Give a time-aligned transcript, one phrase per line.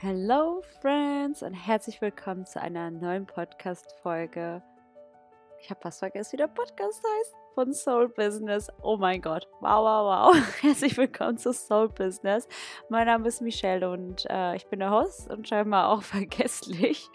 [0.00, 4.62] Hello Friends und herzlich willkommen zu einer neuen Podcast-Folge.
[5.60, 7.34] Ich habe fast vergessen, wie der Podcast heißt.
[7.54, 8.68] Von Soul Business.
[8.80, 9.48] Oh mein Gott.
[9.58, 10.52] Wow, wow, wow.
[10.60, 12.46] Herzlich willkommen zu Soul Business.
[12.88, 17.08] Mein Name ist Michelle und äh, ich bin der Host und scheinbar auch vergesslich.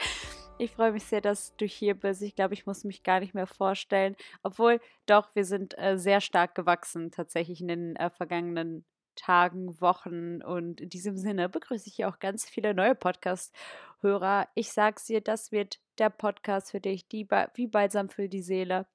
[0.57, 2.21] Ich freue mich sehr, dass du hier bist.
[2.21, 4.17] Ich glaube, ich muss mich gar nicht mehr vorstellen.
[4.43, 8.83] Obwohl, doch, wir sind äh, sehr stark gewachsen tatsächlich in den äh, vergangenen
[9.15, 10.41] Tagen, Wochen.
[10.41, 14.47] Und in diesem Sinne begrüße ich hier auch ganz viele neue Podcast-Hörer.
[14.55, 18.87] Ich sag's dir, das wird der Podcast für dich, die wie balsam für die Seele.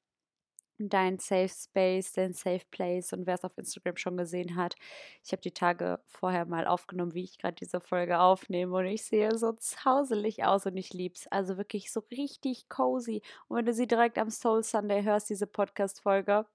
[0.80, 4.77] Dein Safe Space, dein Safe Place und wer es auf Instagram schon gesehen hat,
[5.24, 9.05] ich habe die Tage vorher mal aufgenommen, wie ich gerade diese Folge aufnehme und ich
[9.05, 11.27] sehe so zauselig aus und ich lieb's.
[11.28, 13.22] Also wirklich so richtig cozy.
[13.48, 16.46] Und wenn du sie direkt am Soul Sunday hörst, diese Podcast-Folge,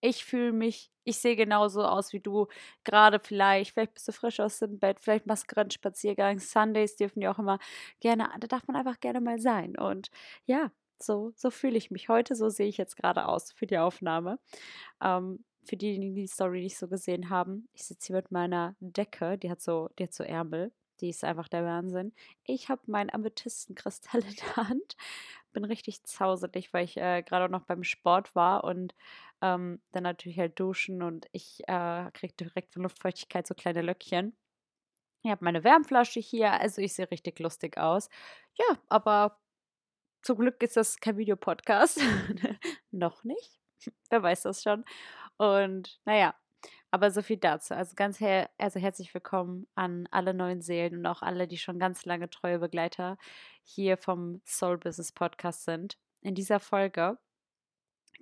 [0.00, 2.46] ich fühle mich, ich sehe genauso aus wie du.
[2.84, 6.38] Gerade vielleicht, vielleicht bist du frisch aus dem Bett, vielleicht machst du gerade einen Spaziergang.
[6.38, 7.58] Sundays dürfen ja auch immer
[8.00, 9.76] gerne, da darf man einfach gerne mal sein.
[9.76, 10.10] Und
[10.46, 13.78] ja, so, so fühle ich mich heute, so sehe ich jetzt gerade aus für die
[13.78, 14.38] Aufnahme.
[15.02, 18.74] Ähm, für diejenigen, die die Story nicht so gesehen haben, ich sitze hier mit meiner
[18.80, 20.72] Decke, die hat so, die hat so Ärmel.
[21.00, 22.12] Die ist einfach der Wahnsinn.
[22.44, 24.96] Ich habe meinen Amethystenkristall in der Hand.
[25.52, 28.94] Bin richtig zauselig, weil ich äh, gerade auch noch beim Sport war und
[29.42, 34.36] ähm, dann natürlich halt duschen und ich äh, kriege direkt von Luftfeuchtigkeit so kleine Löckchen.
[35.24, 38.08] Ich habe meine Wärmflasche hier, also ich sehe richtig lustig aus.
[38.54, 39.38] Ja, aber
[40.22, 42.00] zum Glück ist das kein Videopodcast.
[42.92, 43.60] Noch nicht.
[44.10, 44.84] Wer weiß das schon.
[45.38, 46.34] Und naja,
[46.90, 47.74] aber so viel dazu.
[47.74, 51.78] Also ganz her also herzlich willkommen an alle neuen Seelen und auch alle, die schon
[51.78, 53.18] ganz lange treue Begleiter
[53.64, 55.96] hier vom Soul Business Podcast sind.
[56.20, 57.18] In dieser Folge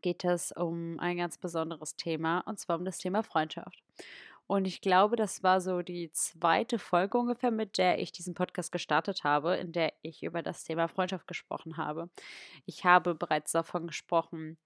[0.03, 3.83] geht es um ein ganz besonderes Thema und zwar um das Thema Freundschaft.
[4.47, 8.73] Und ich glaube, das war so die zweite Folge ungefähr, mit der ich diesen Podcast
[8.73, 12.11] gestartet habe, in der ich über das Thema Freundschaft gesprochen habe.
[12.67, 14.59] Ich habe bereits davon gesprochen,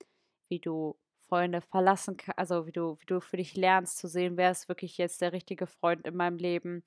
[0.48, 0.96] wie du
[1.34, 4.68] Freunde verlassen kannst, also wie du, wie du für dich lernst zu sehen, wer ist
[4.68, 6.84] wirklich jetzt der richtige Freund in meinem Leben,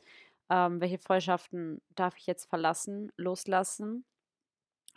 [0.49, 4.05] ähm, welche Freundschaften darf ich jetzt verlassen, loslassen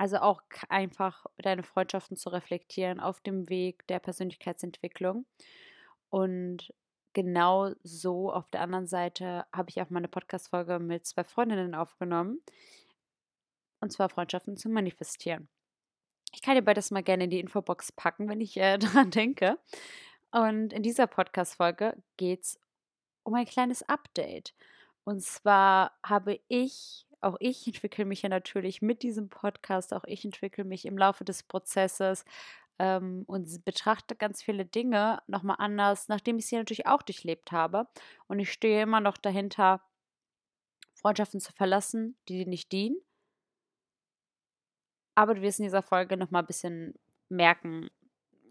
[0.01, 0.41] also auch
[0.71, 5.27] einfach deine Freundschaften zu reflektieren auf dem Weg der Persönlichkeitsentwicklung.
[6.09, 6.73] Und
[7.13, 12.41] genau so auf der anderen Seite habe ich auch meine Podcast-Folge mit zwei Freundinnen aufgenommen.
[13.81, 15.51] Und zwar Freundschaften zu manifestieren.
[16.33, 19.59] Ich kann dir beides mal gerne in die Infobox packen, wenn ich äh, daran denke.
[20.31, 22.61] Und in dieser Podcast-Folge geht es
[23.25, 24.55] um ein kleines Update.
[25.05, 30.25] Und zwar habe ich auch ich entwickle mich ja natürlich mit diesem Podcast, auch ich
[30.25, 32.25] entwickle mich im Laufe des Prozesses
[32.79, 37.87] ähm, und betrachte ganz viele Dinge nochmal anders, nachdem ich sie natürlich auch durchlebt habe.
[38.27, 39.83] Und ich stehe immer noch dahinter,
[40.95, 42.97] Freundschaften zu verlassen, die dir nicht dienen.
[45.21, 46.95] Aber du wirst in dieser Folge nochmal ein bisschen
[47.29, 47.91] merken,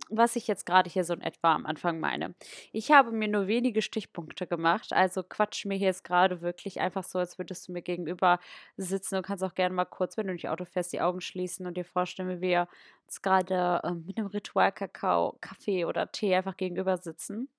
[0.07, 2.35] was ich jetzt gerade hier so in etwa am Anfang meine.
[2.71, 7.03] Ich habe mir nur wenige Stichpunkte gemacht, also quatsch mir hier jetzt gerade wirklich einfach
[7.03, 8.39] so, als würdest du mir gegenüber
[8.77, 9.15] sitzen.
[9.15, 11.75] Du kannst auch gerne mal kurz, wenn du nicht Auto fährst, die Augen schließen und
[11.75, 12.67] dir vorstellen, wie wir
[13.07, 17.49] uns gerade äh, mit einem Ritual-Kakao, Kaffee oder Tee einfach gegenüber sitzen.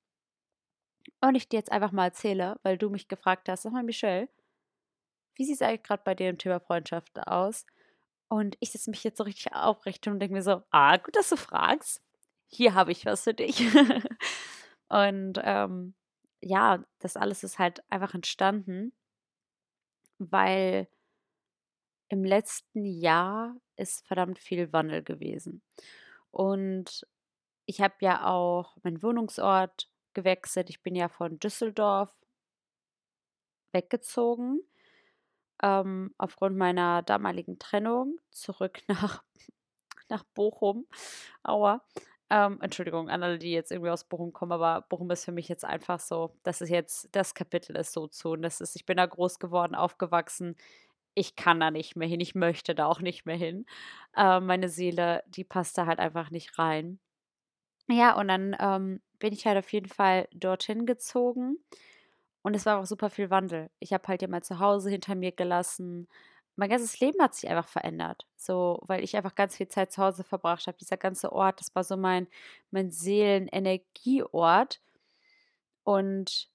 [1.21, 4.29] Und ich dir jetzt einfach mal erzähle, weil du mich gefragt hast, sag mal, Michelle,
[5.35, 7.67] wie sieht es eigentlich gerade bei dir im Thema Freundschaft aus?
[8.31, 11.29] Und ich setze mich jetzt so richtig aufrecht und denke mir so, ah, gut, dass
[11.29, 12.03] du fragst
[12.51, 13.61] hier habe ich was für dich.
[14.89, 15.95] und ähm,
[16.41, 18.93] ja, das alles ist halt einfach entstanden,
[20.19, 20.89] weil
[22.09, 25.63] im letzten Jahr ist verdammt viel Wandel gewesen.
[26.33, 27.07] Und
[27.67, 30.71] ich habe ja auch meinen Wohnungsort gewechselt.
[30.71, 32.11] Ich bin ja von Düsseldorf
[33.73, 34.61] weggezogen
[35.63, 39.23] ähm, aufgrund meiner damaligen Trennung zurück nach,
[40.09, 40.87] nach Bochum.
[41.43, 41.83] Aua.
[42.33, 45.49] Ähm, Entschuldigung an alle, die jetzt irgendwie aus Bochum kommen, aber Bochum ist für mich
[45.49, 48.31] jetzt einfach so, das ist jetzt, das Kapitel ist so zu.
[48.31, 50.57] Und das ist, ich bin da groß geworden, aufgewachsen.
[51.15, 53.67] Ich kann da nicht mehr hin, ich möchte da auch nicht mehr hin.
[54.17, 57.01] Äh, meine Seele, die passt da halt einfach nicht rein.
[57.89, 61.59] Ja, und dann ähm, bin ich halt auf jeden Fall dorthin gezogen.
[62.43, 63.71] Und es war auch super viel Wandel.
[63.81, 66.09] Ich habe halt ja mal zu Hause hinter mir gelassen,
[66.61, 68.27] mein ganzes Leben hat sich einfach verändert.
[68.37, 70.77] So, weil ich einfach ganz viel Zeit zu Hause verbracht habe.
[70.79, 72.29] Dieser ganze Ort, das war so mein,
[72.71, 74.81] mein Seelenenergieort.
[75.85, 76.51] Und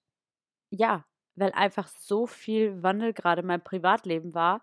[0.70, 1.06] ja,
[1.36, 4.62] weil einfach so viel Wandel gerade in meinem Privatleben war,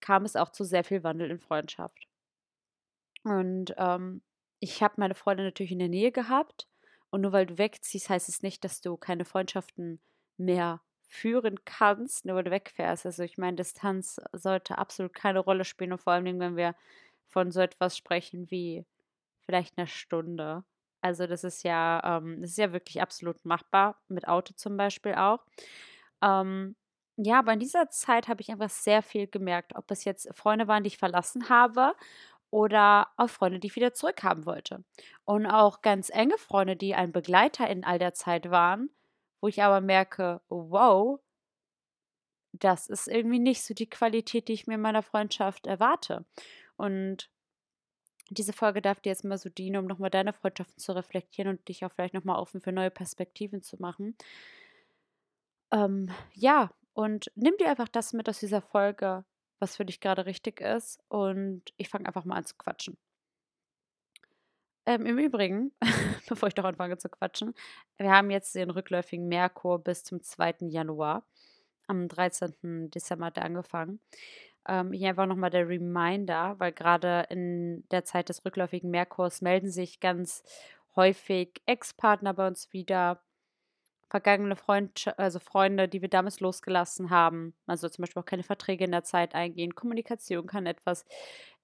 [0.00, 2.06] kam es auch zu sehr viel Wandel in Freundschaft.
[3.24, 4.22] Und ähm,
[4.60, 6.68] ich habe meine Freunde natürlich in der Nähe gehabt.
[7.10, 10.00] Und nur weil du wegziehst, heißt es nicht, dass du keine Freundschaften
[10.36, 13.06] mehr führen kannst, nur weil du wegfährst.
[13.06, 16.74] Also ich meine, Distanz sollte absolut keine Rolle spielen und vor allem, wenn wir
[17.28, 18.84] von so etwas sprechen wie
[19.44, 20.64] vielleicht einer Stunde.
[21.02, 25.14] Also das ist ja, ähm, das ist ja wirklich absolut machbar, mit Auto zum Beispiel
[25.14, 25.40] auch.
[26.22, 26.76] Ähm,
[27.16, 30.68] ja, aber in dieser Zeit habe ich einfach sehr viel gemerkt, ob es jetzt Freunde
[30.68, 31.94] waren, die ich verlassen habe
[32.50, 34.84] oder auch Freunde, die ich wieder zurückhaben wollte.
[35.24, 38.90] Und auch ganz enge Freunde, die ein Begleiter in all der Zeit waren,
[39.42, 41.20] wo ich aber merke, wow,
[42.52, 46.24] das ist irgendwie nicht so die Qualität, die ich mir in meiner Freundschaft erwarte.
[46.76, 47.28] Und
[48.30, 51.68] diese Folge darf dir jetzt mal so dienen, um nochmal deine Freundschaften zu reflektieren und
[51.68, 54.16] dich auch vielleicht nochmal offen für neue Perspektiven zu machen.
[55.72, 59.24] Ähm, ja, und nimm dir einfach das mit aus dieser Folge,
[59.58, 61.00] was für dich gerade richtig ist.
[61.08, 62.96] Und ich fange einfach mal an zu quatschen.
[64.86, 65.72] Ähm, Im Übrigen,
[66.28, 67.54] bevor ich doch anfange zu quatschen,
[67.98, 70.56] wir haben jetzt den rückläufigen Merkur bis zum 2.
[70.68, 71.24] Januar.
[71.86, 72.90] Am 13.
[72.90, 74.00] Dezember hat er angefangen.
[74.68, 79.70] Ähm, hier einfach nochmal der Reminder, weil gerade in der Zeit des rückläufigen Merkurs melden
[79.70, 80.42] sich ganz
[80.96, 83.22] häufig Ex-Partner bei uns wieder,
[84.10, 87.54] vergangene Freund, also Freunde, die wir damals losgelassen haben.
[87.66, 89.74] Also zum Beispiel auch keine Verträge in der Zeit eingehen.
[89.74, 91.06] Kommunikation kann etwas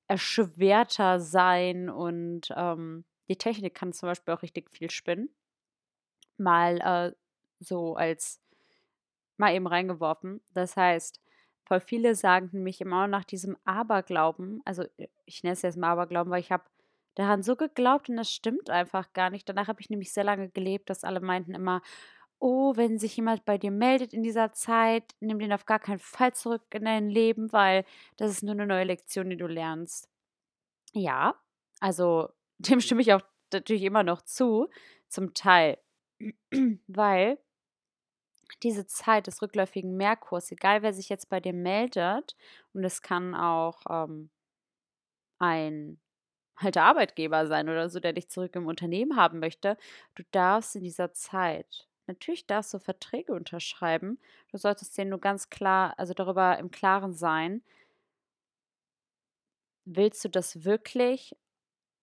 [0.08, 5.31] erschwerter sein und ähm, die Technik kann zum Beispiel auch richtig viel spinnen.
[6.38, 7.14] Mal äh,
[7.60, 8.40] so als
[9.37, 10.40] mal eben reingeworfen.
[10.55, 11.20] Das heißt,
[11.64, 15.90] voll viele sagen nämlich immer nach diesem Aberglauben, also äh, ich nenne es jetzt mal
[15.90, 16.64] Aberglauben, weil ich habe
[17.14, 19.49] daran so geglaubt und das stimmt einfach gar nicht.
[19.49, 21.82] Danach habe ich nämlich sehr lange gelebt, dass alle meinten immer,
[22.40, 25.99] oh, wenn sich jemand bei dir meldet in dieser Zeit, nimm den auf gar keinen
[25.99, 27.85] Fall zurück in dein Leben, weil
[28.17, 30.08] das ist nur eine neue Lektion, die du lernst.
[30.93, 31.35] Ja,
[31.81, 34.69] also dem stimme ich auch natürlich immer noch zu,
[35.08, 35.79] zum Teil,
[36.87, 37.38] weil
[38.62, 42.37] diese Zeit des rückläufigen Merkurs, egal wer sich jetzt bei dir meldet,
[42.73, 44.31] und es kann auch ähm,
[45.38, 46.00] ein
[46.56, 49.76] alter Arbeitgeber sein oder so, der dich zurück im Unternehmen haben möchte,
[50.17, 54.19] du darfst in dieser Zeit Natürlich darfst du Verträge unterschreiben.
[54.50, 57.62] Du solltest dir nur ganz klar, also darüber im Klaren sein.
[59.84, 61.37] Willst du das wirklich?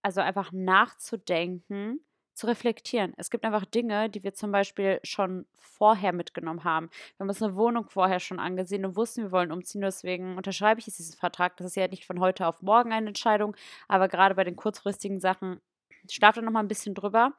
[0.04, 2.00] Also einfach nachzudenken,
[2.36, 3.14] zu reflektieren.
[3.18, 6.90] Es gibt einfach Dinge, die wir zum Beispiel schon vorher mitgenommen haben.
[6.90, 9.82] Wir haben uns eine Wohnung vorher schon angesehen und wussten, wir wollen umziehen.
[9.82, 11.58] Deswegen unterschreibe ich jetzt diesen Vertrag.
[11.58, 13.56] Das ist ja nicht von heute auf morgen eine Entscheidung,
[13.88, 15.62] aber gerade bei den kurzfristigen Sachen
[16.10, 17.34] schlaf da noch mal ein bisschen drüber,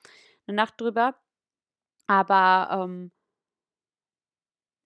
[0.46, 1.14] eine Nacht drüber
[2.06, 3.10] aber ähm,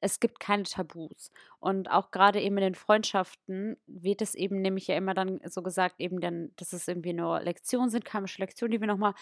[0.01, 1.31] es gibt keine Tabus.
[1.59, 5.63] Und auch gerade eben in den Freundschaften wird es eben nämlich ja immer dann so
[5.63, 9.15] gesagt, eben dann, dass es irgendwie nur Lektionen sind, karmische Lektionen, die wir nochmal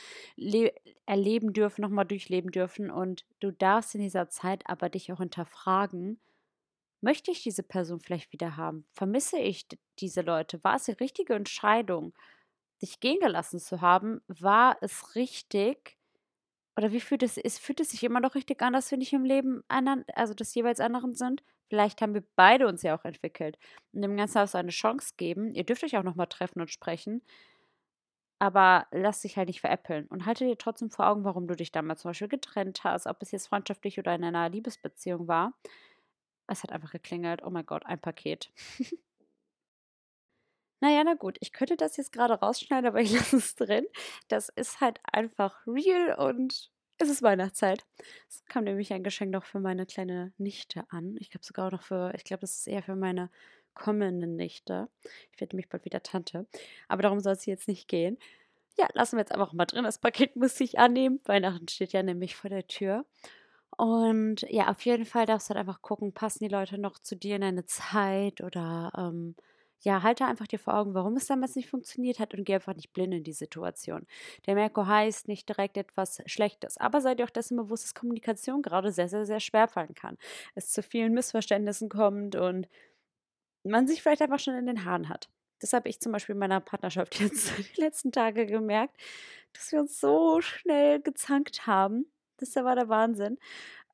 [1.06, 2.90] erleben dürfen, nochmal durchleben dürfen.
[2.90, 6.20] Und du darfst in dieser Zeit aber dich auch hinterfragen,
[7.00, 8.86] möchte ich diese Person vielleicht wieder haben?
[8.92, 9.66] Vermisse ich
[10.00, 10.62] diese Leute?
[10.64, 12.14] War es die richtige Entscheidung,
[12.82, 14.20] dich gehen gelassen zu haben?
[14.28, 15.97] War es richtig?
[16.78, 19.12] Oder wie fühlt es, ist, fühlt es sich immer noch richtig an, dass wir nicht
[19.12, 21.42] im Leben anderen, also des jeweils anderen sind?
[21.68, 23.58] Vielleicht haben wir beide uns ja auch entwickelt.
[23.92, 25.56] Und dem Ganzen auch so eine Chance geben.
[25.56, 27.20] Ihr dürft euch auch nochmal treffen und sprechen.
[28.38, 30.06] Aber lass dich halt nicht veräppeln.
[30.06, 33.20] Und halte dir trotzdem vor Augen, warum du dich damals zum Beispiel getrennt hast, ob
[33.22, 35.54] es jetzt freundschaftlich oder in einer Liebesbeziehung war.
[36.46, 37.42] Es hat einfach geklingelt.
[37.42, 38.52] Oh mein Gott, ein Paket.
[40.80, 43.86] Naja, na gut, ich könnte das jetzt gerade rausschneiden, aber ich lasse es drin.
[44.28, 47.84] Das ist halt einfach real und es ist Weihnachtszeit.
[48.28, 51.16] Es kam nämlich ein Geschenk noch für meine kleine Nichte an.
[51.20, 53.30] Ich glaube sogar noch für, ich glaube, das ist eher für meine
[53.74, 54.88] kommende Nichte.
[55.32, 56.46] Ich werde nämlich bald wieder Tante.
[56.88, 58.18] Aber darum soll es jetzt nicht gehen.
[58.76, 59.84] Ja, lassen wir jetzt einfach mal drin.
[59.84, 61.20] Das Paket muss ich annehmen.
[61.24, 63.04] Weihnachten steht ja nämlich vor der Tür.
[63.76, 67.16] Und ja, auf jeden Fall darfst du halt einfach gucken, passen die Leute noch zu
[67.16, 69.36] dir in eine Zeit oder ähm,
[69.80, 72.74] ja, halte einfach dir vor Augen, warum es damals nicht funktioniert hat und geh einfach
[72.74, 74.06] nicht blind in die Situation.
[74.46, 78.62] Der Merkur heißt nicht direkt etwas Schlechtes, aber seid ihr auch dessen bewusst, dass Kommunikation
[78.62, 80.18] gerade sehr, sehr, sehr schwer fallen kann.
[80.54, 82.68] Es zu vielen Missverständnissen kommt und
[83.62, 85.28] man sich vielleicht einfach schon in den Haaren hat.
[85.60, 88.96] Das habe ich zum Beispiel in meiner Partnerschaft jetzt die letzten Tage gemerkt,
[89.52, 92.06] dass wir uns so schnell gezankt haben.
[92.38, 93.38] Das war der Wahnsinn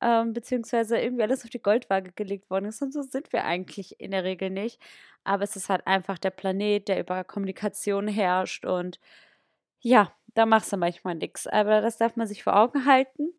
[0.01, 2.81] ähm, beziehungsweise irgendwie alles auf die Goldwaage gelegt worden ist.
[2.81, 4.81] Und so sind wir eigentlich in der Regel nicht.
[5.23, 8.65] Aber es ist halt einfach der Planet, der über Kommunikation herrscht.
[8.65, 8.99] Und
[9.81, 11.47] ja, da machst du manchmal nichts.
[11.47, 13.33] Aber das darf man sich vor Augen halten.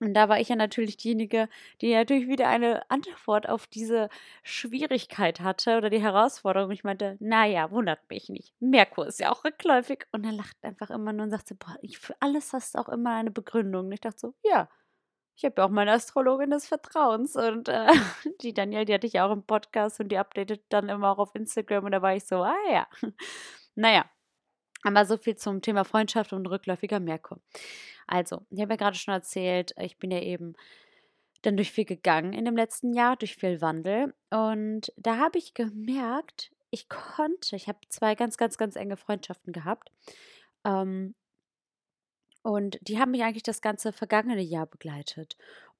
[0.00, 1.48] Und da war ich ja natürlich diejenige,
[1.82, 4.08] die natürlich wieder eine Antwort auf diese
[4.42, 6.70] Schwierigkeit hatte oder die Herausforderung.
[6.70, 8.54] Ich meinte, naja, wundert mich nicht.
[8.60, 10.06] Merkur ist ja auch rückläufig.
[10.12, 12.78] Und er lacht einfach immer nur und sagt so, boah, ich, für alles hast du
[12.78, 13.86] auch immer eine Begründung.
[13.86, 14.70] Und ich dachte so, ja,
[15.40, 17.86] ich habe ja auch meine Astrologin des Vertrauens und äh,
[18.42, 21.34] die Danielle, die hatte ich auch im Podcast und die updatet dann immer auch auf
[21.34, 22.86] Instagram und da war ich so, ah ja.
[23.74, 24.04] Naja,
[24.82, 27.40] aber so viel zum Thema Freundschaft und rückläufiger Merkur.
[28.06, 30.54] Also, ich habe ja gerade schon erzählt, ich bin ja eben
[31.40, 34.12] dann durch viel gegangen in dem letzten Jahr, durch viel Wandel.
[34.28, 39.54] Und da habe ich gemerkt, ich konnte, ich habe zwei ganz, ganz, ganz enge Freundschaften
[39.54, 39.90] gehabt.
[40.64, 41.14] Ähm,
[42.42, 45.36] und die haben mich eigentlich das ganze vergangene Jahr begleitet.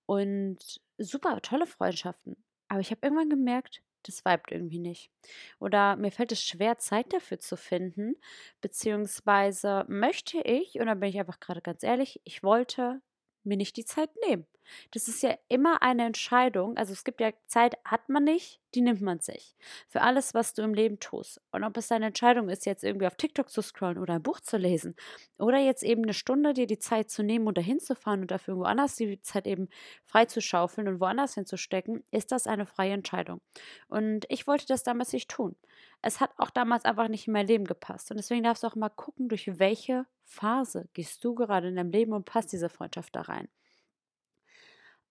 [0.07, 0.59] Und
[0.99, 2.37] super tolle Freundschaften.
[2.69, 5.11] Aber ich habe irgendwann gemerkt, das vibet irgendwie nicht.
[5.59, 8.17] Oder mir fällt es schwer, Zeit dafür zu finden.
[8.61, 13.01] Beziehungsweise möchte ich, und da bin ich einfach gerade ganz ehrlich, ich wollte
[13.45, 14.47] mir nicht die Zeit nehmen.
[14.93, 16.77] Das ist ja immer eine Entscheidung.
[16.77, 19.57] Also es gibt ja Zeit, hat man nicht, die nimmt man sich.
[19.89, 21.41] Für alles, was du im Leben tust.
[21.51, 24.41] Und ob es deine Entscheidung ist, jetzt irgendwie auf TikTok zu scrollen oder ein Buch
[24.41, 24.95] zu lesen
[25.39, 28.31] oder jetzt eben eine Stunde dir die Zeit zu nehmen und dahin zu fahren und
[28.31, 29.69] dafür woanders die Zeit eben
[30.05, 33.41] frei zu schaufeln und woanders hinzustecken, ist das eine freie Entscheidung.
[33.89, 35.57] Und ich wollte das damals nicht tun.
[36.03, 38.11] Es hat auch damals einfach nicht in mein Leben gepasst.
[38.11, 41.91] Und deswegen darfst du auch mal gucken, durch welche Phase gehst du gerade in deinem
[41.91, 43.49] Leben und passt diese Freundschaft da rein.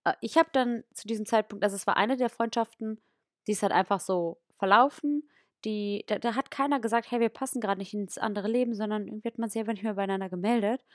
[0.03, 3.01] Äh, ich habe dann zu diesem Zeitpunkt, also es war eine der Freundschaften,
[3.48, 5.29] die ist halt einfach so verlaufen.
[5.65, 9.08] Die, da, da hat keiner gesagt, hey, wir passen gerade nicht ins andere Leben, sondern
[9.08, 10.86] irgendwie hat man sich einfach nicht mehr beieinander gemeldet,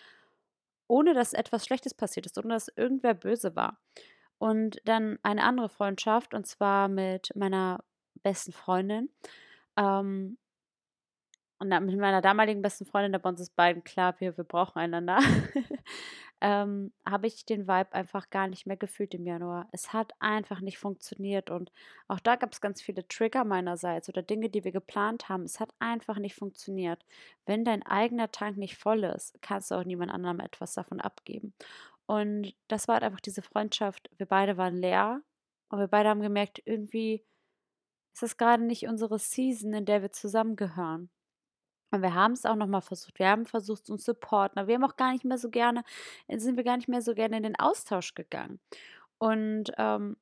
[0.88, 3.78] ohne dass etwas Schlechtes passiert ist, ohne dass irgendwer böse war.
[4.38, 7.84] Und dann eine andere Freundschaft, und zwar mit meiner
[8.22, 9.10] besten Freundin.
[9.76, 10.38] Ähm,
[11.58, 14.78] und mit meiner damaligen besten Freundin, da bei uns ist beiden klar, wir, wir brauchen
[14.78, 15.18] einander,
[16.40, 19.68] ähm, habe ich den Vibe einfach gar nicht mehr gefühlt im Januar.
[19.72, 21.72] Es hat einfach nicht funktioniert und
[22.08, 25.44] auch da gab es ganz viele Trigger meinerseits oder Dinge, die wir geplant haben.
[25.44, 27.04] Es hat einfach nicht funktioniert.
[27.46, 31.54] Wenn dein eigener Tank nicht voll ist, kannst du auch niemand anderem etwas davon abgeben.
[32.06, 34.10] Und das war halt einfach diese Freundschaft.
[34.16, 35.22] Wir beide waren leer
[35.68, 37.24] und wir beide haben gemerkt, irgendwie
[38.12, 41.10] ist das gerade nicht unsere Season, in der wir zusammengehören.
[41.94, 43.18] Und wir haben es auch nochmal versucht.
[43.18, 44.58] Wir haben versucht, uns zu supporten.
[44.58, 45.84] Aber wir haben auch gar nicht mehr so gerne,
[46.26, 48.60] äh, sind wir gar nicht mehr so gerne in den Austausch gegangen.
[49.18, 50.16] Und ähm,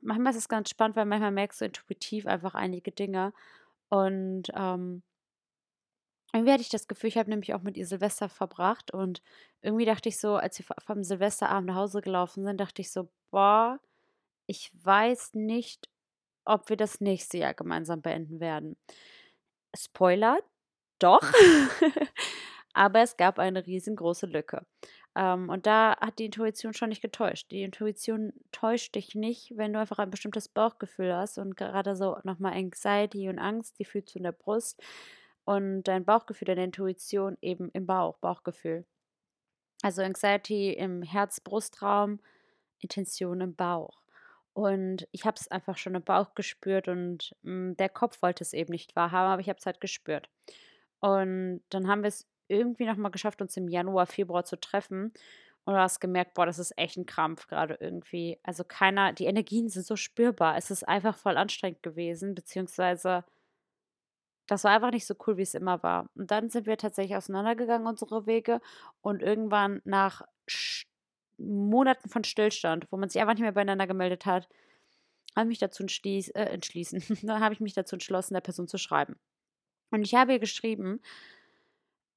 [0.00, 3.32] manchmal ist es ganz spannend, weil manchmal merkst du intuitiv einfach einige Dinge.
[3.88, 5.02] Und ähm,
[6.32, 8.92] irgendwie hatte ich das Gefühl, ich habe nämlich auch mit ihr Silvester verbracht.
[8.92, 9.22] Und
[9.62, 13.08] irgendwie dachte ich so, als wir vom Silvesterabend nach Hause gelaufen sind, dachte ich so,
[13.30, 13.80] boah,
[14.46, 15.88] ich weiß nicht,
[16.44, 18.76] ob wir das nächste Jahr gemeinsam beenden werden.
[19.76, 20.38] Spoiler,
[21.04, 21.20] doch.
[22.74, 24.66] Aber es gab eine riesengroße Lücke.
[25.16, 27.50] Ähm, und da hat die Intuition schon nicht getäuscht.
[27.50, 32.18] Die Intuition täuscht dich nicht, wenn du einfach ein bestimmtes Bauchgefühl hast und gerade so
[32.24, 34.82] nochmal Anxiety und Angst, die fühlst du in der Brust
[35.44, 38.84] und dein Bauchgefühl, deine Intuition eben im Bauch, Bauchgefühl.
[39.82, 42.18] Also Anxiety im Herz-Brustraum,
[42.80, 44.00] Intention im Bauch.
[44.54, 48.42] Und ich habe es einfach schon im Bauch gespürt und mh, hm, der Kopf wollte
[48.42, 50.28] es eben nicht wahrhaben, aber ich habe es halt gespürt.
[51.04, 55.12] Und dann haben wir es irgendwie nochmal geschafft, uns im Januar, Februar zu treffen.
[55.66, 58.38] Und du hast gemerkt, boah, das ist echt ein Krampf gerade irgendwie.
[58.42, 60.56] Also keiner, die Energien sind so spürbar.
[60.56, 63.22] Es ist einfach voll anstrengend gewesen, beziehungsweise
[64.46, 66.08] das war einfach nicht so cool, wie es immer war.
[66.14, 68.62] Und dann sind wir tatsächlich auseinandergegangen, unsere Wege.
[69.02, 70.22] Und irgendwann nach
[71.36, 74.48] Monaten von Stillstand, wo man sich einfach nicht mehr beieinander gemeldet hat,
[75.36, 77.02] habe ich mich dazu entschließ, äh, entschließen.
[77.24, 79.16] dann habe ich mich dazu entschlossen, der Person zu schreiben.
[79.94, 81.00] Und ich habe ihr geschrieben,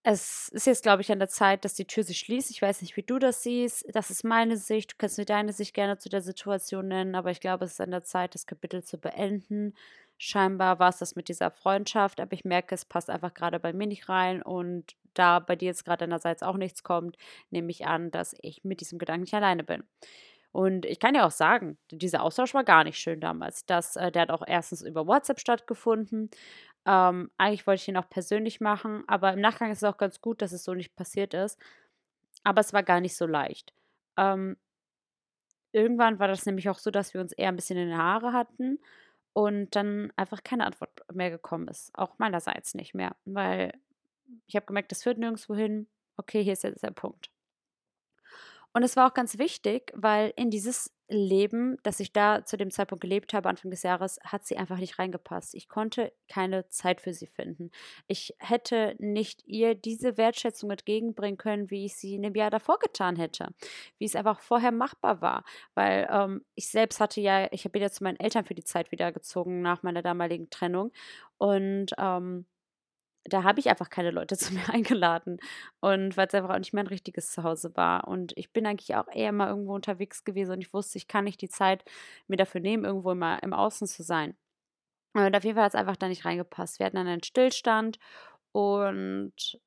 [0.01, 2.49] es ist jetzt, glaube ich, an der Zeit, dass die Tür sich schließt.
[2.49, 3.85] Ich weiß nicht, wie du das siehst.
[3.93, 4.93] Das ist meine Sicht.
[4.93, 7.81] Du kannst mir deine Sicht gerne zu der Situation nennen, aber ich glaube, es ist
[7.81, 9.75] an der Zeit, das Kapitel zu beenden.
[10.17, 13.73] Scheinbar war es das mit dieser Freundschaft, aber ich merke, es passt einfach gerade bei
[13.73, 17.17] mir nicht rein und da bei dir jetzt gerade einerseits auch nichts kommt,
[17.51, 19.83] nehme ich an, dass ich mit diesem Gedanken nicht alleine bin.
[20.51, 23.65] Und ich kann ja auch sagen, dieser Austausch war gar nicht schön damals.
[23.65, 26.31] Das, äh, der hat auch erstens über WhatsApp stattgefunden.
[26.87, 30.21] Ähm, eigentlich wollte ich ihn auch persönlich machen, aber im Nachgang ist es auch ganz
[30.21, 31.59] gut, dass es so nicht passiert ist.
[32.43, 33.73] Aber es war gar nicht so leicht.
[34.15, 34.55] Ähm,
[35.73, 38.31] irgendwann war das nämlich auch so, dass wir uns eher ein bisschen in den Haare
[38.31, 38.79] hatten
[39.33, 41.91] und dann einfach keine Antwort mehr gekommen ist.
[41.93, 43.73] Auch meinerseits nicht mehr, weil
[44.47, 45.87] ich habe gemerkt, das führt nirgendwo hin.
[46.15, 47.29] Okay, hier ist jetzt der Punkt.
[48.73, 52.71] Und es war auch ganz wichtig, weil in dieses Leben, das ich da zu dem
[52.71, 55.55] Zeitpunkt gelebt habe, Anfang des Jahres, hat sie einfach nicht reingepasst.
[55.55, 57.71] Ich konnte keine Zeit für sie finden.
[58.07, 62.79] Ich hätte nicht ihr diese Wertschätzung entgegenbringen können, wie ich sie in dem Jahr davor
[62.79, 63.47] getan hätte.
[63.97, 65.43] Wie es einfach vorher machbar war.
[65.75, 68.91] Weil ähm, ich selbst hatte ja, ich bin ja zu meinen Eltern für die Zeit
[68.91, 70.91] wiedergezogen nach meiner damaligen Trennung.
[71.37, 72.45] Und ähm,
[73.29, 75.39] da habe ich einfach keine Leute zu mir eingeladen.
[75.79, 78.07] Und weil es einfach auch nicht mein richtiges Zuhause war.
[78.07, 81.25] Und ich bin eigentlich auch eher mal irgendwo unterwegs gewesen und ich wusste, ich kann
[81.25, 81.83] nicht die Zeit
[82.27, 84.35] mir dafür nehmen, irgendwo immer im Außen zu sein.
[85.13, 86.79] Und auf jeden Fall hat es einfach da nicht reingepasst.
[86.79, 87.97] Wir hatten dann einen Stillstand
[88.51, 89.59] und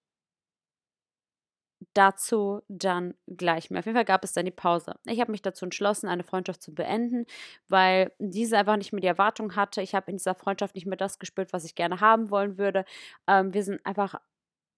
[1.94, 3.80] dazu dann gleich mehr.
[3.80, 4.94] Auf jeden Fall gab es dann die Pause.
[5.06, 7.26] Ich habe mich dazu entschlossen, eine Freundschaft zu beenden,
[7.68, 9.82] weil diese einfach nicht mehr die Erwartung hatte.
[9.82, 12.84] Ich habe in dieser Freundschaft nicht mehr das gespürt, was ich gerne haben wollen würde.
[13.26, 14.16] Ähm, wir sind einfach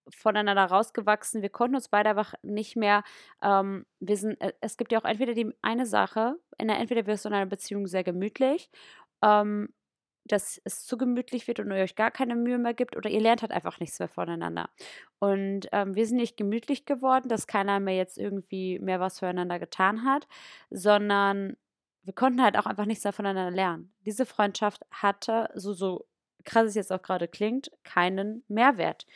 [0.09, 1.43] voneinander rausgewachsen.
[1.43, 3.05] Wir konnten uns beide einfach nicht mehr,
[3.43, 7.07] ähm, wir sind, äh, es gibt ja auch entweder die eine Sache, in der, entweder
[7.07, 8.71] wirst du in einer Beziehung sehr gemütlich
[9.23, 9.69] ähm,
[10.25, 13.21] dass es zu gemütlich wird und ihr euch gar keine Mühe mehr gibt oder ihr
[13.21, 14.71] lernt halt einfach nichts mehr voneinander.
[15.19, 19.59] Und ähm, wir sind nicht gemütlich geworden, dass keiner mehr jetzt irgendwie mehr was füreinander
[19.59, 20.29] getan hat,
[20.71, 21.57] sondern
[22.05, 23.93] wir konnten halt auch einfach nichts mehr voneinander lernen.
[24.05, 26.07] Diese Freundschaft hatte, so, so
[26.45, 29.07] krass es jetzt auch gerade klingt, keinen Mehrwert.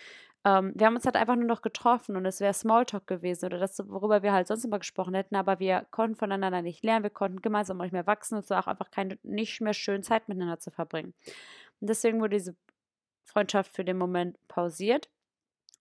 [0.47, 3.59] Ähm, wir haben uns halt einfach nur noch getroffen und es wäre Smalltalk gewesen oder
[3.59, 7.11] das, worüber wir halt sonst immer gesprochen hätten, aber wir konnten voneinander nicht lernen, wir
[7.11, 10.29] konnten gemeinsam nicht mehr wachsen und es war auch einfach keine, nicht mehr schön Zeit
[10.29, 11.15] miteinander zu verbringen.
[11.81, 12.57] Und deswegen wurde diese
[13.27, 15.11] Freundschaft für den Moment pausiert.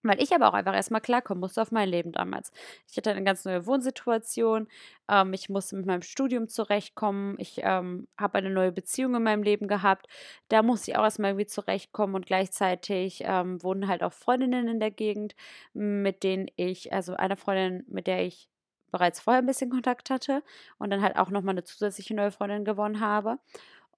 [0.07, 2.51] Weil ich aber auch einfach erstmal klarkommen musste auf mein Leben damals.
[2.89, 4.67] Ich hatte eine ganz neue Wohnsituation.
[5.09, 7.35] Ähm, ich musste mit meinem Studium zurechtkommen.
[7.39, 10.07] Ich ähm, habe eine neue Beziehung in meinem Leben gehabt.
[10.49, 12.15] Da musste ich auch erstmal irgendwie zurechtkommen.
[12.15, 15.35] Und gleichzeitig ähm, wohnen halt auch Freundinnen in der Gegend,
[15.73, 18.47] mit denen ich, also eine Freundin, mit der ich
[18.91, 20.43] bereits vorher ein bisschen Kontakt hatte
[20.77, 23.39] und dann halt auch nochmal eine zusätzliche neue Freundin gewonnen habe.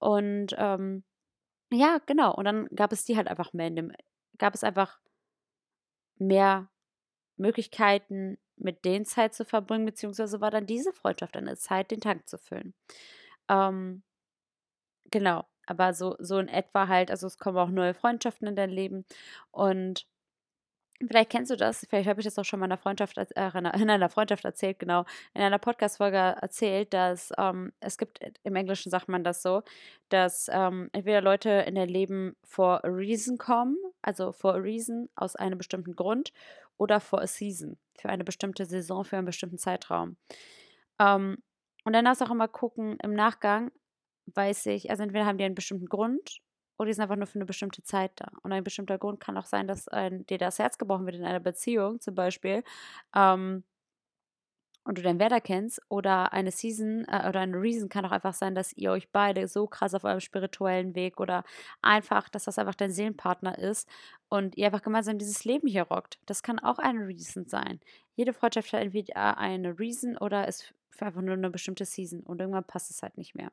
[0.00, 1.04] Und ähm,
[1.70, 2.34] ja, genau.
[2.34, 3.92] Und dann gab es die halt einfach mehr in dem,
[4.38, 4.98] gab es einfach
[6.20, 6.68] mehr
[7.36, 12.28] Möglichkeiten, mit denen Zeit zu verbringen, beziehungsweise war dann diese Freundschaft eine Zeit, den Tank
[12.28, 12.74] zu füllen.
[13.48, 14.02] Ähm,
[15.10, 18.70] genau, aber so, so in etwa halt, also es kommen auch neue Freundschaften in dein
[18.70, 19.04] Leben
[19.50, 20.06] und
[21.06, 23.50] Vielleicht kennst du das, vielleicht habe ich das auch schon mal in einer Freundschaft, äh,
[23.56, 28.56] in einer Freundschaft erzählt, genau, in einer Podcast-Folge erzählt, dass ähm, es gibt, äh, im
[28.56, 29.62] Englischen sagt man das so,
[30.08, 35.08] dass ähm, entweder Leute in dein Leben for a reason kommen, also for a reason,
[35.14, 36.32] aus einem bestimmten Grund,
[36.78, 40.16] oder for a season, für eine bestimmte Saison, für einen bestimmten Zeitraum.
[40.98, 41.38] Ähm,
[41.84, 43.70] und dann darfst du auch immer gucken, im Nachgang
[44.34, 46.40] weiß ich, also entweder haben die einen bestimmten Grund
[46.78, 48.28] oder die sind einfach nur für eine bestimmte Zeit da.
[48.42, 51.24] Und ein bestimmter Grund kann auch sein, dass ein, dir das Herz gebrochen wird in
[51.24, 52.62] einer Beziehung, zum Beispiel,
[53.14, 53.64] ähm,
[54.84, 58.32] und du deinen Wert kennst, oder eine Season äh, oder eine Reason kann auch einfach
[58.32, 61.44] sein, dass ihr euch beide so krass auf eurem spirituellen Weg oder
[61.82, 63.86] einfach, dass das einfach dein Seelenpartner ist
[64.30, 66.18] und ihr einfach gemeinsam dieses Leben hier rockt.
[66.24, 67.80] Das kann auch eine Reason sein.
[68.14, 72.64] Jede Freundschaft hat entweder eine Reason oder ist einfach nur eine bestimmte Season und irgendwann
[72.64, 73.52] passt es halt nicht mehr.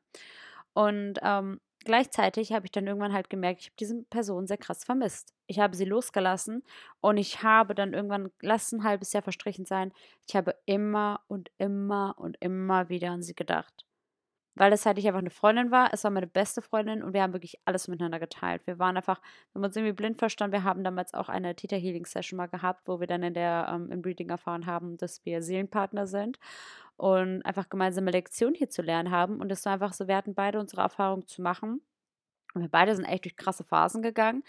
[0.76, 4.84] Und ähm, gleichzeitig habe ich dann irgendwann halt gemerkt, ich habe diese Person sehr krass
[4.84, 5.34] vermisst.
[5.48, 6.64] Ich habe sie losgelassen
[7.02, 9.94] und ich habe dann irgendwann, lass ein halbes Jahr verstrichen sein,
[10.28, 13.86] ich habe immer und immer und immer wieder an sie gedacht
[14.56, 17.22] weil das halt nicht einfach eine Freundin war, es war meine beste Freundin und wir
[17.22, 18.66] haben wirklich alles miteinander geteilt.
[18.66, 20.54] Wir waren einfach, wir haben uns irgendwie blind verstanden.
[20.54, 23.68] Wir haben damals auch eine Theta Healing Session mal gehabt, wo wir dann in der
[23.70, 26.40] ähm, im Breeding erfahren haben, dass wir Seelenpartner sind
[26.98, 29.40] und einfach gemeinsame Lektionen hier zu lernen haben.
[29.40, 31.82] Und es war einfach so, wir hatten beide unsere Erfahrungen zu machen.
[32.54, 34.44] Und wir beide sind echt durch krasse Phasen gegangen.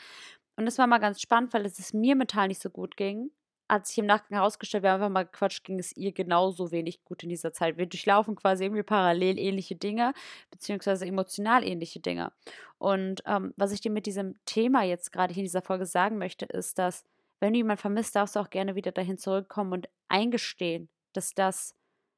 [0.56, 3.30] Und es war mal ganz spannend, weil es mir mental nicht so gut ging
[3.68, 7.04] hat sich im Nachgang herausgestellt, wir haben einfach mal gequatscht, ging es ihr genauso wenig
[7.04, 7.76] gut in dieser Zeit.
[7.76, 10.12] Wir durchlaufen quasi irgendwie parallel ähnliche Dinge,
[10.50, 12.32] beziehungsweise emotional ähnliche Dinge.
[12.78, 16.18] Und ähm, was ich dir mit diesem Thema jetzt gerade hier in dieser Folge sagen
[16.18, 17.04] möchte, ist, dass
[17.40, 21.74] wenn du jemanden vermisst, darfst du auch gerne wieder dahin zurückkommen und eingestehen, dass das,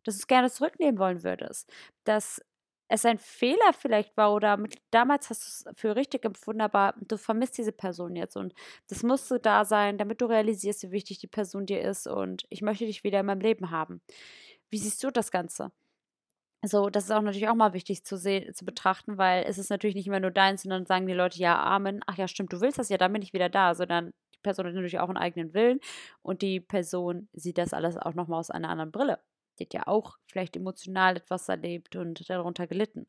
[0.09, 1.71] dass du es gerne zurücknehmen wollen würdest.
[2.05, 2.41] Dass
[2.89, 6.95] es ein Fehler vielleicht war oder mit, damals hast du es für richtig empfunden, aber
[7.07, 8.55] du vermisst diese Person jetzt und
[8.89, 12.63] das musste da sein, damit du realisierst, wie wichtig die Person dir ist und ich
[12.63, 14.01] möchte dich wieder in meinem Leben haben.
[14.71, 15.71] Wie siehst du das Ganze?
[16.65, 19.71] So, das ist auch natürlich auch mal wichtig zu sehen, zu betrachten, weil es ist
[19.71, 22.61] natürlich nicht immer nur deins, sondern sagen die Leute, ja, Amen, ach ja, stimmt, du
[22.61, 25.19] willst das ja, dann bin ich wieder da, sondern die Person hat natürlich auch einen
[25.19, 25.79] eigenen Willen
[26.23, 29.21] und die Person sieht das alles auch nochmal aus einer anderen Brille.
[29.59, 33.07] Die hat ja auch vielleicht emotional etwas erlebt und darunter gelitten.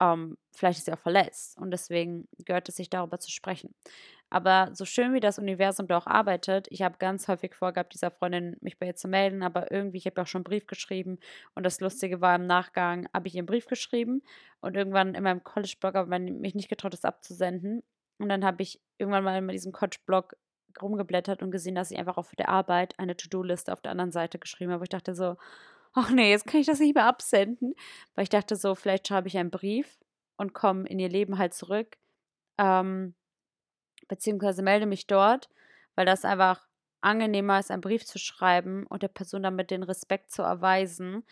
[0.00, 3.74] Ähm, vielleicht ist sie auch verletzt und deswegen gehört es sich darüber zu sprechen.
[4.30, 8.10] Aber so schön wie das Universum da auch arbeitet, ich habe ganz häufig vorgehabt, dieser
[8.10, 11.18] Freundin mich bei ihr zu melden, aber irgendwie, ich habe auch schon einen Brief geschrieben
[11.54, 14.22] und das Lustige war, im Nachgang habe ich ihr einen Brief geschrieben
[14.60, 17.82] und irgendwann in meinem College-Blog aber mich nicht getraut, das abzusenden.
[18.18, 20.36] Und dann habe ich irgendwann mal in diesem College-Blog
[20.80, 24.38] rumgeblättert und gesehen, dass ich einfach für die Arbeit eine To-Do-Liste auf der anderen Seite
[24.38, 24.84] geschrieben habe.
[24.84, 25.36] Ich dachte so,
[25.94, 27.74] ach nee, jetzt kann ich das nicht mehr absenden.
[28.14, 29.98] Weil ich dachte so, vielleicht schreibe ich einen Brief
[30.36, 31.96] und komme in ihr Leben halt zurück.
[32.58, 33.14] Ähm,
[34.08, 35.48] beziehungsweise melde mich dort.
[35.96, 36.68] weil das einfach
[37.00, 41.24] angenehmer ist, einen Brief zu schreiben und der Person damit den Respekt zu erweisen,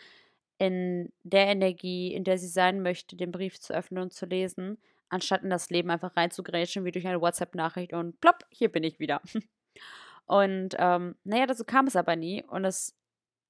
[0.57, 4.77] in der Energie, in der sie sein möchte, den Brief zu öffnen und zu lesen,
[5.09, 8.99] anstatt in das Leben einfach reinzugrätschen, wie durch eine WhatsApp-Nachricht und plopp, hier bin ich
[8.99, 9.21] wieder.
[10.25, 12.97] Und ähm, naja, dazu kam es aber nie und es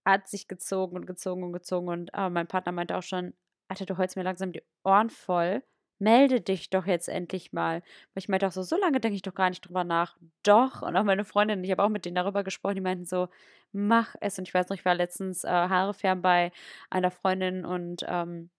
[0.06, 3.34] hat sich gezogen und gezogen und gezogen und äh, mein Partner meinte auch schon,
[3.68, 5.64] Alter, du holst mir langsam die Ohren voll
[6.00, 7.82] melde dich doch jetzt endlich mal.
[8.14, 10.18] Weil ich meinte auch so, so lange denke ich doch gar nicht drüber nach.
[10.44, 10.82] Doch.
[10.82, 13.30] Und auch meine Freundin, ich habe auch mit denen darüber gesprochen, die meinten so,
[13.72, 14.38] mach es.
[14.38, 16.52] Und ich weiß noch, ich war letztens äh, Haare fern bei
[16.90, 18.50] einer Freundin und ähm,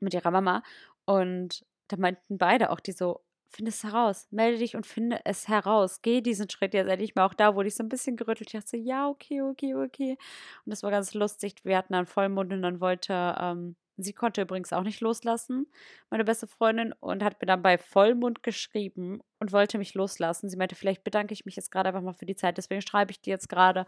[0.00, 0.62] mit ihrer Mama.
[1.04, 5.48] Und da meinten beide auch, die so, finde es heraus, melde dich und finde es
[5.48, 6.02] heraus.
[6.02, 7.26] Geh diesen Schritt jetzt endlich mal.
[7.26, 8.48] Auch da wurde ich so ein bisschen gerüttelt.
[8.48, 10.18] Ich dachte so, ja, okay, okay, okay.
[10.64, 11.54] Und das war ganz lustig.
[11.64, 15.66] Wir hatten einen Vollmond und dann wollte ähm, Sie konnte übrigens auch nicht loslassen,
[16.10, 20.50] meine beste Freundin, und hat mir dann bei Vollmond geschrieben und wollte mich loslassen.
[20.50, 23.12] Sie meinte, vielleicht bedanke ich mich jetzt gerade einfach mal für die Zeit, deswegen schreibe
[23.12, 23.86] ich dir jetzt gerade.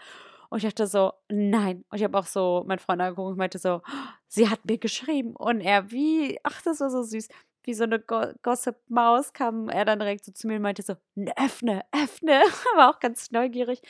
[0.49, 1.85] Und ich dachte so, nein.
[1.91, 3.83] Und ich habe auch so meinen Freund angeguckt und meinte so,
[4.29, 5.37] sie hat mir geschrieben.
[5.37, 7.29] Und er, wie, ach, das war so süß.
[7.69, 10.95] Wie so eine Go Gossip-Maus kam er dann direkt so zu mir und meinte so,
[11.37, 12.41] öffne, öffne.
[12.77, 13.83] War auch ganz neugierig.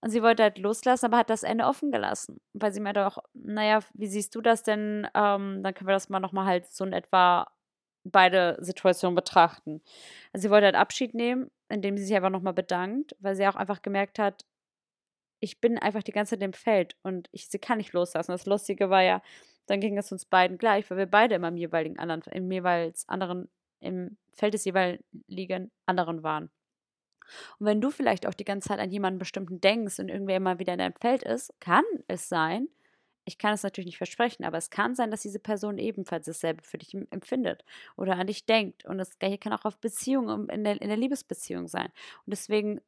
[0.00, 2.40] Und sie wollte halt loslassen, aber hat das Ende offen gelassen.
[2.54, 5.06] Weil sie meinte auch, naja, wie siehst du das denn?
[5.14, 7.46] Ähm, dann können wir das mal nochmal halt so in etwa
[8.02, 9.80] beide Situationen betrachten.
[10.32, 13.54] Also sie wollte halt Abschied nehmen, indem sie sich einfach nochmal bedankt, weil sie auch
[13.54, 14.44] einfach gemerkt hat,
[15.44, 18.32] ich bin einfach die ganze Zeit im Feld und ich, sie kann nicht loslassen.
[18.32, 19.20] Das Lustige war ja,
[19.66, 23.06] dann ging es uns beiden gleich, weil wir beide immer im jeweiligen anderen, im jeweils
[23.10, 26.50] anderen, im Feld des jeweiligen anderen waren.
[27.58, 30.58] Und wenn du vielleicht auch die ganze Zeit an jemanden bestimmten denkst und irgendwer immer
[30.58, 32.68] wieder in deinem Feld ist, kann es sein,
[33.26, 36.62] ich kann es natürlich nicht versprechen, aber es kann sein, dass diese Person ebenfalls dasselbe
[36.62, 37.66] für dich empfindet
[37.98, 38.86] oder an dich denkt.
[38.86, 41.88] Und das gleiche kann auch auf Beziehungen, in der, in der Liebesbeziehung sein.
[42.24, 42.80] Und deswegen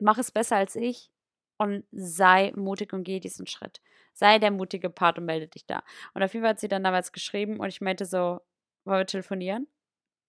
[0.00, 1.12] mach es besser als ich
[1.58, 3.80] und sei mutig und geh diesen Schritt.
[4.12, 5.82] Sei der mutige Part und melde dich da.
[6.14, 8.40] Und auf jeden Fall hat sie dann damals geschrieben und ich meinte so,
[8.84, 9.68] wollen wir telefonieren?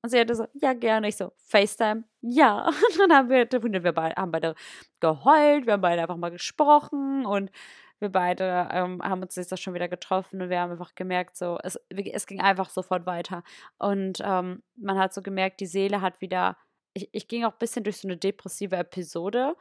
[0.02, 1.10] Und sie hatte so, ja, gerne.
[1.10, 2.68] Ich so, FaceTime, ja.
[2.68, 4.56] Und dann haben wir telefoniert, wir beide, haben beide
[5.02, 7.52] geheult, wir haben beide einfach mal gesprochen und
[8.00, 11.58] wir beide ähm, haben uns jetzt schon wieder getroffen und wir haben einfach gemerkt, so,
[11.64, 13.44] es, es ging einfach sofort weiter.
[13.78, 16.56] Und ähm, man hat so gemerkt, die Seele hat wieder,
[16.94, 19.56] ich, ich ging auch ein bisschen durch so eine depressive Episode.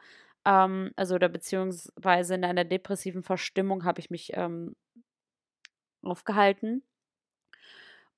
[0.45, 4.75] Ähm, also, oder beziehungsweise in einer depressiven Verstimmung habe ich mich ähm,
[6.03, 6.83] aufgehalten.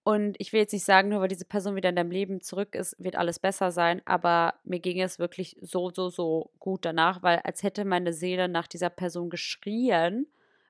[0.04, 2.74] Und ich will jetzt nicht sagen, nur weil diese Person wieder in deinem Leben zurück
[2.74, 7.22] ist, wird alles besser sein, aber mir ging es wirklich so, so, so gut danach,
[7.22, 10.26] weil als hätte meine Seele nach dieser Person geschrien,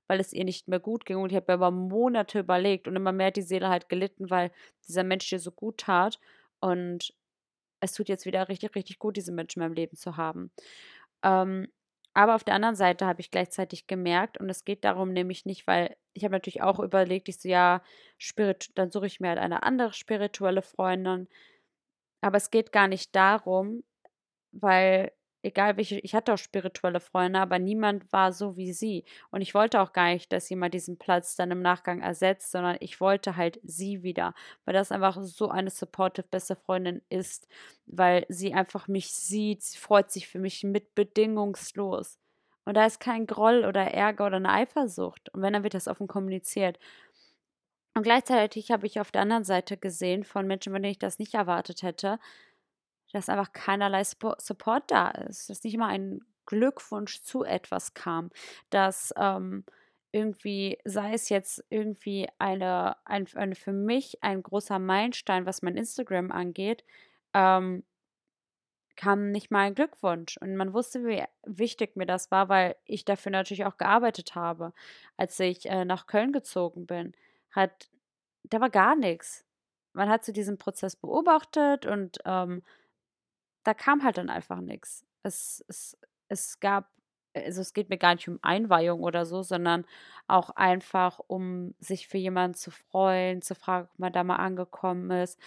[0.08, 1.16] weil es ihr nicht mehr gut ging.
[1.16, 4.52] Und ich habe über Monate überlegt und immer mehr hat die Seele halt gelitten, weil
[4.86, 6.20] dieser Mensch dir so gut tat.
[6.60, 7.14] Und
[7.80, 10.52] es tut jetzt wieder richtig, richtig gut, diese Menschen in meinem Leben zu haben.
[11.24, 11.68] Ähm,
[12.14, 15.66] aber auf der anderen Seite habe ich gleichzeitig gemerkt, und es geht darum nämlich nicht,
[15.68, 17.82] weil ich habe natürlich auch überlegt, ich so, ja,
[18.18, 21.30] Spirit, dann suche ich mir halt eine andere spirituelle Freundin.
[22.22, 23.84] Aber es geht gar nicht darum,
[24.52, 25.12] weil
[25.44, 29.06] egal welche, ich hatte auch spirituelle Freunde, aber niemand war so wie sie.
[29.32, 32.78] Und ich wollte auch gar nicht, dass jemand diesen Platz dann im Nachgang ersetzt, sondern
[32.80, 34.34] ich wollte halt sie wieder,
[34.66, 37.48] weil das einfach so eine supportive beste Freundin ist,
[37.86, 42.20] weil sie einfach mich sieht, sie freut sich für mich mit bedingungslos.
[42.66, 45.30] Und da ist kein Groll oder Ärger oder eine Eifersucht.
[45.34, 46.78] Und wenn, dann wird das offen kommuniziert.
[47.94, 51.20] Und gleichzeitig habe ich auf der anderen Seite gesehen von Menschen, von denen ich das
[51.20, 52.20] nicht erwartet hätte,
[53.14, 58.30] dass einfach keinerlei Support da ist, dass nicht mal ein Glückwunsch zu etwas kam,
[58.70, 59.64] dass ähm,
[60.12, 65.78] irgendwie, sei es jetzt irgendwie eine, ein, eine für mich ein großer Meilenstein, was mein
[65.78, 66.84] Instagram angeht,
[67.34, 67.84] ähm,
[68.98, 70.38] kam nicht mal ein Glückwunsch.
[70.38, 74.74] Und man wusste, wie wichtig mir das war, weil ich dafür natürlich auch gearbeitet habe.
[75.18, 77.14] Als ich äh, nach Köln gezogen bin,
[77.52, 77.90] hat,
[78.44, 79.46] da war gar nichts.
[79.94, 82.64] Man hat zu so diesem Prozess beobachtet und ähm,
[83.64, 85.06] da kam halt dann einfach nichts.
[85.24, 85.98] Es, es,
[86.30, 86.90] es gab,
[87.36, 89.86] also es geht mir gar nicht um Einweihung oder so, sondern
[90.28, 95.12] auch einfach um sich für jemanden zu freuen, zu fragen, ob man da mal angekommen
[95.12, 95.40] ist.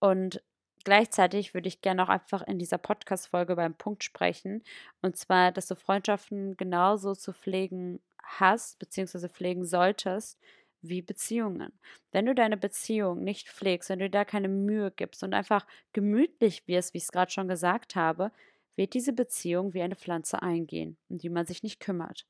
[0.00, 0.42] Und
[0.84, 4.62] gleichzeitig würde ich gerne auch einfach in dieser Podcast-Folge beim Punkt sprechen.
[5.02, 10.38] Und zwar, dass du Freundschaften genauso zu pflegen hast, beziehungsweise pflegen solltest,
[10.82, 11.72] wie Beziehungen.
[12.12, 16.66] Wenn du deine Beziehung nicht pflegst, wenn du da keine Mühe gibst und einfach gemütlich
[16.66, 18.32] wirst, wie ich es gerade schon gesagt habe,
[18.76, 22.26] wird diese Beziehung wie eine Pflanze eingehen, um die man sich nicht kümmert.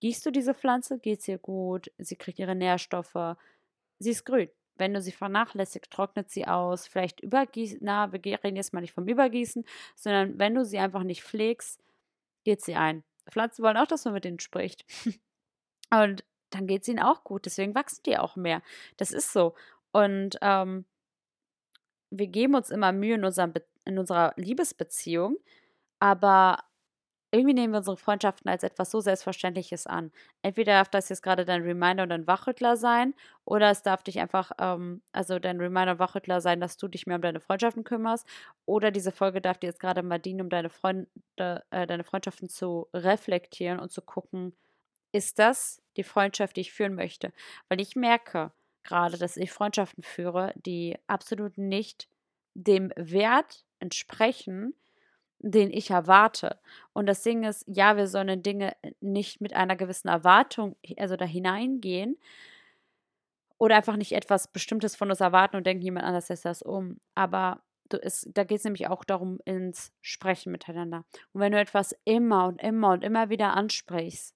[0.00, 3.36] Gießt du diese Pflanze, geht es ihr gut, sie kriegt ihre Nährstoffe,
[3.98, 4.48] sie ist grün.
[4.76, 8.94] Wenn du sie vernachlässigst, trocknet sie aus, vielleicht übergießen, na, wir reden jetzt mal nicht
[8.94, 11.82] vom Übergießen, sondern wenn du sie einfach nicht pflegst,
[12.44, 13.04] geht sie ein.
[13.30, 14.86] Pflanzen wollen auch, dass man mit ihnen spricht.
[15.90, 17.46] Und dann geht es ihnen auch gut.
[17.46, 18.62] Deswegen wachsen die auch mehr.
[18.96, 19.54] Das ist so.
[19.92, 20.84] Und ähm,
[22.10, 25.38] wir geben uns immer Mühe in, unserem in unserer Liebesbeziehung,
[26.00, 26.58] aber
[27.32, 30.10] irgendwie nehmen wir unsere Freundschaften als etwas so Selbstverständliches an.
[30.42, 34.18] Entweder darf das jetzt gerade dein Reminder und dein Wachrüttler sein, oder es darf dich
[34.18, 37.84] einfach, ähm, also dein Reminder und Wachrüttler sein, dass du dich mehr um deine Freundschaften
[37.84, 38.26] kümmerst,
[38.66, 41.06] oder diese Folge darf dir jetzt gerade mal dienen, um deine Freunde,
[41.70, 44.56] äh, deine Freundschaften zu reflektieren und zu gucken,
[45.12, 47.32] ist das die Freundschaft, die ich führen möchte?
[47.68, 48.52] Weil ich merke
[48.84, 52.08] gerade, dass ich Freundschaften führe, die absolut nicht
[52.54, 54.74] dem Wert entsprechen,
[55.38, 56.58] den ich erwarte.
[56.92, 61.24] Und das Ding ist, ja, wir sollen Dinge nicht mit einer gewissen Erwartung, also da
[61.24, 62.18] hineingehen
[63.58, 67.00] oder einfach nicht etwas Bestimmtes von uns erwarten und denken, jemand anders setzt das um.
[67.14, 71.04] Aber du, es, da geht es nämlich auch darum, ins Sprechen miteinander.
[71.32, 74.34] Und wenn du etwas immer und immer und immer wieder ansprichst,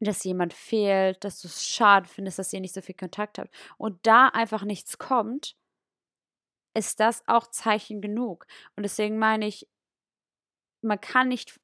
[0.00, 3.52] dass jemand fehlt, dass du es schade findest, dass ihr nicht so viel Kontakt habt
[3.76, 5.56] und da einfach nichts kommt,
[6.74, 8.46] ist das auch Zeichen genug.
[8.76, 9.68] Und deswegen meine ich,
[10.82, 11.60] man kann nicht,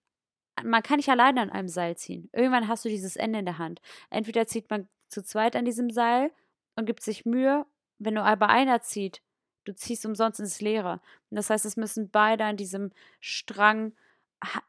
[0.62, 2.28] man kann nicht alleine an einem Seil ziehen.
[2.32, 3.80] Irgendwann hast du dieses Ende in der Hand.
[4.10, 6.32] Entweder zieht man zu zweit an diesem Seil
[6.74, 7.66] und gibt sich Mühe,
[7.98, 9.22] wenn nur aber einer zieht,
[9.64, 11.00] du ziehst umsonst ins Leere.
[11.30, 13.92] Und das heißt, es müssen beide an diesem Strang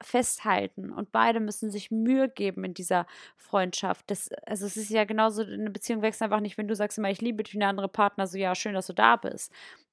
[0.01, 3.05] festhalten und beide müssen sich Mühe geben in dieser
[3.37, 4.09] Freundschaft.
[4.09, 7.09] Das, also es ist ja genauso, eine Beziehung wächst einfach nicht, wenn du sagst immer,
[7.09, 9.51] ich liebe dich, und der andere Partner so, ja, schön, dass du da bist.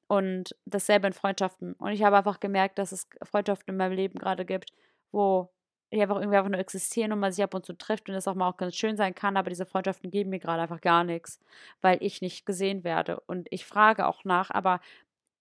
[0.09, 1.73] Und dasselbe in Freundschaften.
[1.75, 4.73] Und ich habe einfach gemerkt, dass es Freundschaften in meinem Leben gerade gibt,
[5.11, 5.51] wo
[5.93, 8.27] die einfach irgendwie einfach nur existieren und man sich ab und zu trifft und das
[8.27, 11.05] auch mal auch ganz schön sein kann, aber diese Freundschaften geben mir gerade einfach gar
[11.05, 11.39] nichts,
[11.83, 13.21] weil ich nicht gesehen werde.
[13.21, 14.81] Und ich frage auch nach, aber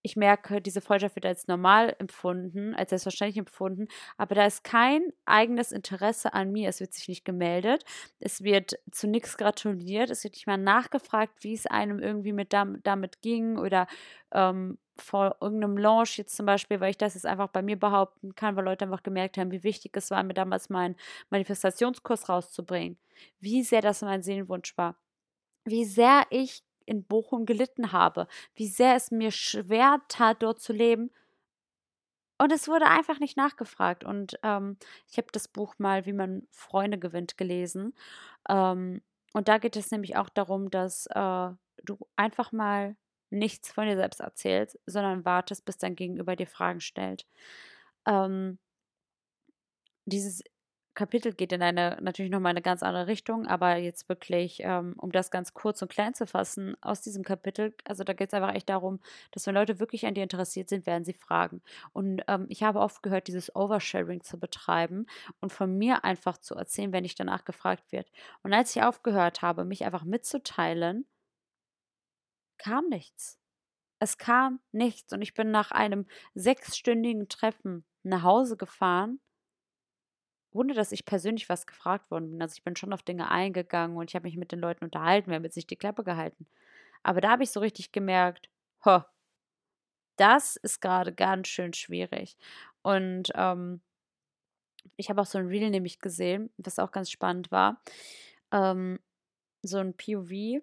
[0.04, 3.88] ich merke, diese Freundschaft wird als normal empfunden, als selbstverständlich empfunden,
[4.18, 6.70] aber da ist kein eigenes Interesse an mir.
[6.70, 7.84] Es wird sich nicht gemeldet,
[8.20, 12.54] es wird zu nichts gratuliert, es wird nicht mal nachgefragt, wie es einem irgendwie mit
[12.54, 13.88] dam damit ging oder
[14.34, 18.36] ähm, vor irgendeinem Launch jetzt zum Beispiel, weil ich das jetzt einfach bei mir behaupten
[18.36, 20.96] kann, weil Leute einfach gemerkt haben, wie wichtig es war, mir damals meinen
[21.30, 22.98] Manifestationskurs rauszubringen,
[23.40, 24.96] wie sehr das mein Seelenwunsch war,
[25.66, 30.74] wie sehr ich in Bochum gelitten habe, wie sehr es mir schwer tat, dort zu
[30.74, 31.10] leben.
[32.38, 34.04] Und es wurde einfach nicht nachgefragt.
[34.04, 34.78] Und ähm,
[35.10, 37.94] ich habe das Buch mal, wie man Freunde gewinnt, gelesen.
[38.50, 39.02] Ähm,
[39.34, 41.50] und da geht es nämlich auch darum, dass äh,
[41.84, 42.98] du einfach mal
[43.30, 47.26] nichts von dir selbst erzählst, sondern wartest, bis dein Gegenüber dir Fragen stellt.
[48.06, 48.60] Ähm,
[50.06, 50.44] dieses
[51.02, 55.12] Kapitel geht in eine natürlich nochmal eine ganz andere Richtung, aber jetzt wirklich, ähm, um
[55.12, 58.54] das ganz kurz und klein zu fassen, aus diesem Kapitel, also da geht es einfach
[58.54, 59.00] echt darum,
[59.32, 61.64] dass wenn Leute wirklich an dir interessiert sind, werden sie fragen.
[61.92, 65.08] Und ähm, ich habe oft gehört, dieses Oversharing zu betreiben
[65.40, 68.08] und von mir einfach zu erzählen, wenn ich danach gefragt wird.
[68.44, 71.08] Und als ich aufgehört habe, mich einfach mitzuteilen,
[72.60, 73.40] kam nichts.
[73.98, 79.20] Es kam nichts und ich bin nach einem sechsstündigen Treffen nach Hause gefahren
[80.52, 82.42] ohne dass ich persönlich was gefragt worden bin.
[82.42, 85.30] Also ich bin schon auf Dinge eingegangen und ich habe mich mit den Leuten unterhalten,
[85.30, 86.46] wir haben jetzt nicht die Klappe gehalten.
[87.04, 88.50] Aber da habe ich so richtig gemerkt,
[88.86, 89.02] ho,
[90.18, 92.38] das ist gerade ganz schön schwierig.
[92.84, 93.82] Und ähm,
[94.98, 97.82] ich habe auch so ein Reel nämlich gesehen, was auch ganz spannend war.
[98.52, 99.00] Ähm,
[99.64, 100.62] so ein POV,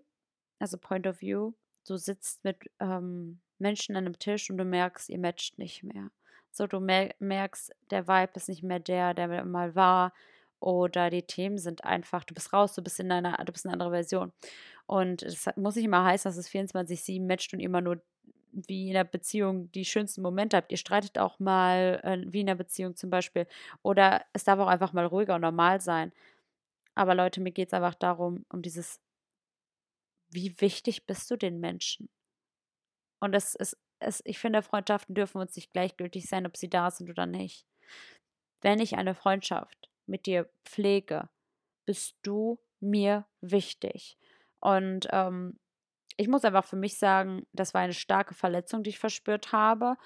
[0.59, 1.53] also Point of View.
[1.87, 6.11] Du sitzt mit ähm, Menschen an einem Tisch und du merkst, ihr matcht nicht mehr.
[6.51, 10.13] So, du merkst, der Vibe ist nicht mehr der, der mal war.
[10.61, 13.75] Oder die Themen sind einfach, du bist raus, du bist in einer, du bist eine
[13.75, 14.33] andere Version.
[14.87, 18.03] Und es muss nicht immer heißen, dass es 24-7 matcht und immer nur
[18.53, 20.73] wie in einer Beziehung die schönsten Momente habt.
[20.73, 23.47] Ihr streitet auch mal, äh, wie in einer Beziehung zum Beispiel.
[23.83, 26.13] Oder es darf auch einfach mal ruhiger und normal sein.
[26.95, 29.01] Aber Leute, mir geht es einfach darum, um dieses,
[30.31, 32.09] wie wichtig bist du den Menschen?
[33.21, 36.91] Und es ist es, ich finde, Freundschaften dürfen uns nicht gleichgültig sein, ob sie da
[36.91, 37.67] sind oder nicht.
[38.61, 41.29] Wenn ich eine Freundschaft mit dir pflege,
[41.87, 44.19] bist du mir wichtig.
[44.61, 45.59] Und ähm,
[46.17, 49.97] ich muss einfach für mich sagen, das war eine starke Verletzung, die ich verspürt habe.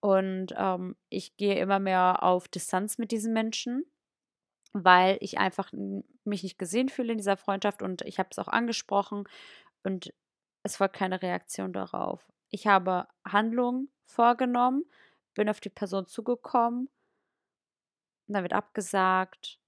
[0.00, 3.84] Und ähm, ich gehe immer mehr auf Distanz mit diesen Menschen,
[4.72, 5.72] weil ich einfach
[6.24, 9.24] mich nicht gesehen fühle in dieser Freundschaft und ich habe es auch angesprochen
[9.82, 10.12] und
[10.62, 12.24] es folgt keine Reaktion darauf.
[12.50, 14.84] Ich habe Handlungen vorgenommen,
[15.34, 16.88] bin auf die Person zugekommen,
[18.28, 19.58] dann wird abgesagt,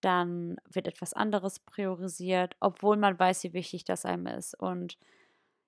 [0.00, 4.54] dann wird etwas anderes priorisiert, obwohl man weiß, wie wichtig das einem ist.
[4.58, 4.98] Und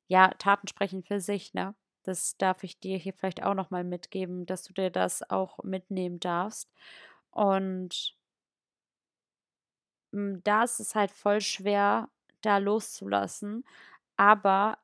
[0.09, 1.75] ja, Taten sprechen für sich, ne?
[2.05, 6.21] Das darf ich dir hier vielleicht auch nochmal mitgeben, dass du dir das auch mitnehmen
[6.21, 6.71] darfst.
[7.31, 8.17] Und
[10.13, 12.09] da ist es halt voll schwer,
[12.43, 13.65] da loszulassen.
[14.17, 14.79] Aber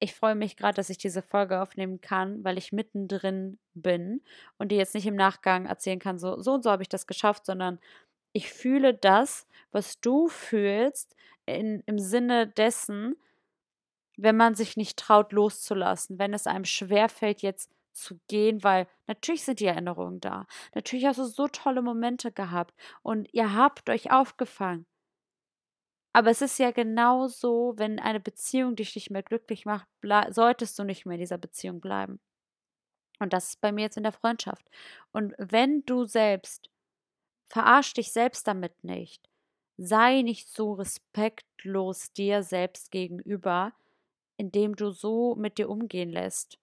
[0.00, 4.22] ich freue mich gerade, dass ich diese Folge aufnehmen kann, weil ich mittendrin bin
[4.58, 7.06] und dir jetzt nicht im Nachgang erzählen kann, so, so und so habe ich das
[7.06, 7.78] geschafft, sondern
[8.32, 11.14] ich fühle das, was du fühlst,
[11.46, 13.16] in, im Sinne dessen,
[14.16, 19.44] wenn man sich nicht traut loszulassen, wenn es einem schwerfällt, jetzt zu gehen, weil natürlich
[19.44, 20.46] sind die Erinnerungen da.
[20.74, 24.86] Natürlich hast du so tolle Momente gehabt und ihr habt euch aufgefangen.
[26.16, 29.88] Aber es ist ja genau so, wenn eine Beziehung dich nicht mehr glücklich macht,
[30.30, 32.20] solltest du nicht mehr in dieser Beziehung bleiben.
[33.18, 34.64] Und das ist bei mir jetzt in der Freundschaft.
[35.10, 36.70] Und wenn du selbst,
[37.46, 39.28] verarsch dich selbst damit nicht.
[39.76, 43.72] Sei nicht so respektlos dir selbst gegenüber,
[44.36, 46.60] indem du so mit dir umgehen lässt.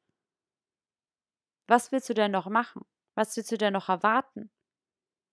[1.67, 2.85] Was willst du denn noch machen?
[3.15, 4.49] Was willst du denn noch erwarten?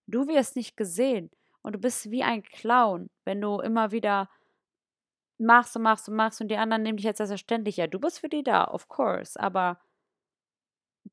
[0.09, 1.31] Du wirst nicht gesehen
[1.63, 4.29] und du bist wie ein Clown, wenn du immer wieder
[5.39, 7.77] machst und machst und machst und die anderen nehmen dich als selbstverständlich.
[7.77, 9.81] Ja, du bist für die da, of course, aber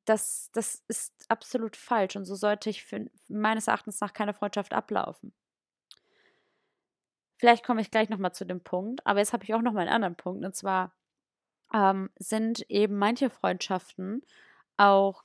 [0.04, 4.74] das, das ist absolut falsch und so sollte ich für, meines Erachtens nach keine Freundschaft
[4.74, 5.32] ablaufen.
[7.38, 9.94] Vielleicht komme ich gleich nochmal zu dem Punkt, aber jetzt habe ich auch nochmal einen
[9.94, 10.94] anderen Punkt und zwar
[11.72, 14.22] ähm, sind eben manche Freundschaften
[14.76, 15.24] auch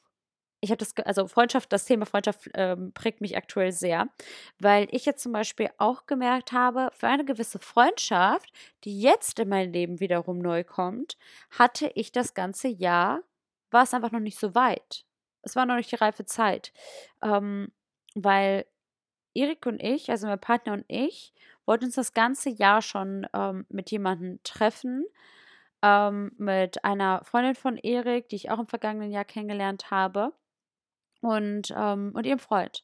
[0.61, 4.07] ich habe das, also Freundschaft, das Thema Freundschaft ähm, prägt mich aktuell sehr,
[4.59, 9.49] weil ich jetzt zum Beispiel auch gemerkt habe, für eine gewisse Freundschaft, die jetzt in
[9.49, 11.17] mein Leben wiederum neu kommt,
[11.49, 13.23] hatte ich das ganze Jahr,
[13.71, 15.05] war es einfach noch nicht so weit.
[15.41, 16.71] Es war noch nicht die reife Zeit,
[17.23, 17.71] ähm,
[18.13, 18.65] weil
[19.33, 21.33] Erik und ich, also mein Partner und ich,
[21.65, 25.05] wollten uns das ganze Jahr schon ähm, mit jemandem treffen,
[25.81, 30.33] ähm, mit einer Freundin von Erik, die ich auch im vergangenen Jahr kennengelernt habe,
[31.21, 32.83] und, ähm, und ihrem Freund.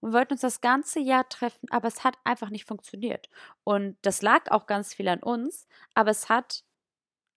[0.00, 3.28] Und wir wollten uns das ganze Jahr treffen, aber es hat einfach nicht funktioniert.
[3.64, 6.64] Und das lag auch ganz viel an uns, aber es hat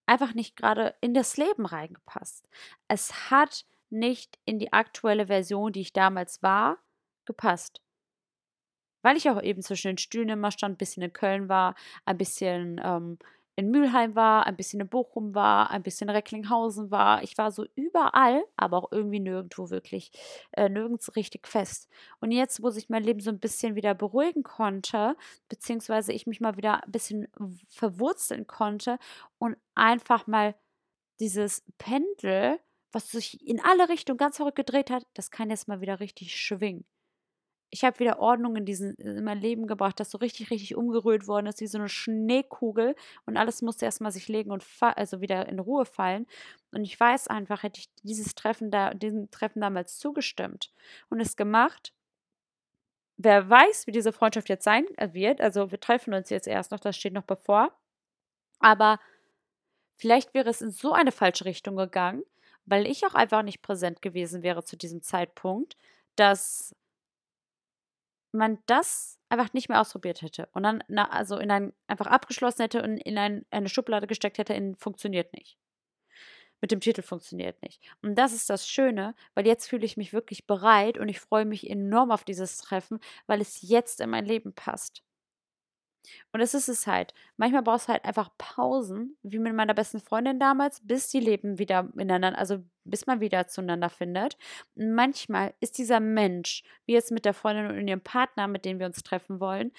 [0.06, 2.48] einfach nicht gerade in das Leben reingepasst.
[2.88, 6.78] Es hat nicht in die aktuelle Version, die ich damals war,
[7.26, 7.82] gepasst.
[9.02, 12.18] Weil ich auch eben zwischen den Stühlen immer stand, ein bisschen in Köln war, ein
[12.18, 13.20] bisschen ähm,
[13.58, 17.24] in Mülheim war, ein bisschen in Bochum war, ein bisschen in Recklinghausen war.
[17.24, 20.12] Ich war so überall, aber auch irgendwie nirgendwo wirklich,
[20.52, 21.90] äh, nirgends richtig fest.
[22.20, 25.18] Und jetzt, wo sich mein Leben so ein bisschen wieder beruhigen konnte,
[25.50, 27.28] beziehungsweise ich mich mal wieder ein bisschen
[27.68, 29.00] verwurzeln konnte
[29.40, 30.54] und einfach mal
[31.20, 32.60] dieses Pendel,
[32.92, 36.36] was sich in alle Richtungen ganz verrückt gedreht hat, das kann jetzt mal wieder richtig
[36.40, 36.86] schwingen
[37.70, 41.28] ich habe wieder Ordnung in, diesen, in mein Leben gebracht, das so richtig, richtig umgerührt
[41.28, 45.48] worden ist, wie so eine Schneekugel und alles musste erstmal sich legen und also wieder
[45.50, 46.28] in Ruhe fallen.
[46.72, 50.72] Und ich weiß einfach, hätte ich dieses Treffen da, diesem Treffen damals zugestimmt
[51.10, 51.94] und es gemacht,
[53.18, 55.42] wer weiß, wie diese Freundschaft jetzt sein wird.
[55.42, 57.72] Also wir treffen uns jetzt erst noch, das steht noch bevor.
[58.60, 59.00] Aber
[59.96, 62.24] vielleicht wäre es in so eine falsche Richtung gegangen,
[62.66, 65.78] weil ich auch einfach nicht präsent gewesen wäre zu diesem Zeitpunkt,
[66.16, 66.76] dass
[68.38, 72.62] man das einfach nicht mehr ausprobiert hätte und dann na, also in ein einfach abgeschlossen
[72.62, 75.58] hätte und in ein, eine Schublade gesteckt hätte, in funktioniert nicht.
[76.62, 77.82] Mit dem Titel funktioniert nicht.
[78.02, 81.46] Und das ist das Schöne, weil jetzt fühle ich mich wirklich bereit und ich freue
[81.46, 85.04] mich enorm auf dieses Treffen, weil es jetzt in mein Leben passt.
[86.32, 87.14] Und es ist es halt.
[87.38, 91.60] Manchmal brauchst du halt einfach Pausen, wie mit meiner besten Freundin damals, bis die Leben
[91.60, 94.38] wieder miteinander, also bis man wieder zueinander findet.
[94.76, 98.80] Und manchmal ist dieser Mensch, wie jetzt mit der Freundin und ihrem Partner, mit dem
[98.80, 99.72] wir uns treffen wollen,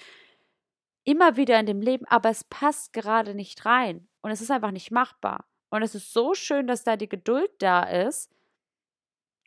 [1.03, 4.07] immer wieder in dem Leben, aber es passt gerade nicht rein.
[4.21, 5.45] Und es ist einfach nicht machbar.
[5.69, 8.31] Und es ist so schön, dass da die Geduld da ist.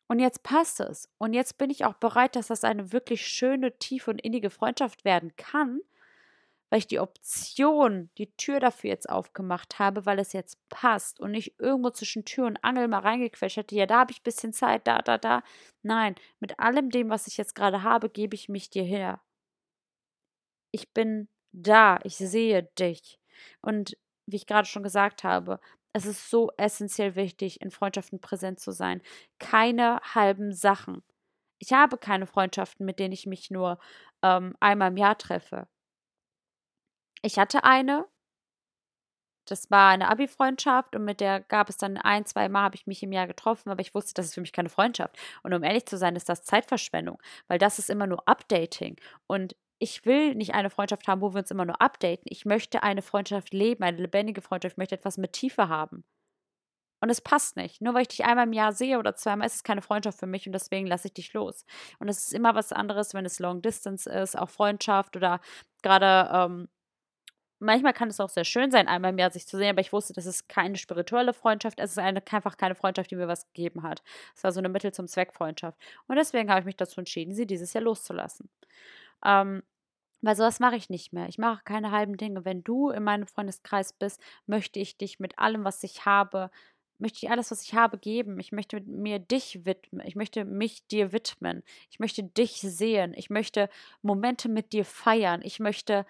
[0.08, 1.08] Und jetzt passt es.
[1.18, 5.04] Und jetzt bin ich auch bereit, dass das eine wirklich schöne, tiefe und innige Freundschaft
[5.04, 5.80] werden kann
[6.72, 11.32] weil ich die Option, die Tür dafür jetzt aufgemacht habe, weil es jetzt passt und
[11.32, 14.54] nicht irgendwo zwischen Tür und Angel mal reingequetscht hätte, ja, da habe ich ein bisschen
[14.54, 15.42] Zeit, da, da, da.
[15.82, 19.20] Nein, mit allem dem, was ich jetzt gerade habe, gebe ich mich dir her.
[20.70, 23.20] Ich bin da, ich sehe dich.
[23.60, 25.60] Und wie ich gerade schon gesagt habe,
[25.92, 29.02] es ist so essentiell wichtig, in Freundschaften präsent zu sein.
[29.38, 31.02] Keine halben Sachen.
[31.58, 33.78] Ich habe keine Freundschaften, mit denen ich mich nur
[34.22, 35.68] ähm, einmal im Jahr treffe.
[37.22, 38.06] Ich hatte eine,
[39.46, 42.86] das war eine Abi-Freundschaft und mit der gab es dann ein, zwei Mal habe ich
[42.86, 45.16] mich im Jahr getroffen, aber ich wusste, das ist für mich keine Freundschaft.
[45.42, 48.96] Und um ehrlich zu sein, ist das Zeitverschwendung, weil das ist immer nur Updating.
[49.26, 52.26] Und ich will nicht eine Freundschaft haben, wo wir uns immer nur updaten.
[52.26, 54.74] Ich möchte eine Freundschaft leben, eine lebendige Freundschaft.
[54.74, 56.04] Ich möchte etwas mit Tiefe haben.
[57.00, 57.82] Und es passt nicht.
[57.82, 60.28] Nur weil ich dich einmal im Jahr sehe oder zweimal, ist es keine Freundschaft für
[60.28, 61.64] mich und deswegen lasse ich dich los.
[61.98, 65.40] Und es ist immer was anderes, wenn es Long Distance ist, auch Freundschaft oder
[65.82, 66.68] gerade ähm,
[67.62, 69.92] manchmal kann es auch sehr schön sein, einmal im Jahr sich zu sehen, aber ich
[69.92, 73.46] wusste, das ist keine spirituelle Freundschaft, es ist eine, einfach keine Freundschaft, die mir was
[73.46, 74.02] gegeben hat.
[74.34, 75.78] Es war so eine Mittel zum Zweck Freundschaft.
[76.06, 78.50] Und deswegen habe ich mich dazu entschieden, sie dieses Jahr loszulassen.
[79.24, 79.62] Ähm,
[80.22, 81.28] weil sowas mache ich nicht mehr.
[81.28, 82.44] Ich mache keine halben Dinge.
[82.44, 86.50] Wenn du in meinem Freundeskreis bist, möchte ich dich mit allem, was ich habe,
[86.98, 88.38] möchte ich alles, was ich habe, geben.
[88.38, 90.06] Ich möchte mir dich widmen.
[90.06, 91.64] Ich möchte mich dir widmen.
[91.90, 93.12] Ich möchte dich sehen.
[93.16, 93.68] Ich möchte
[94.00, 95.42] Momente mit dir feiern.
[95.42, 96.06] Ich möchte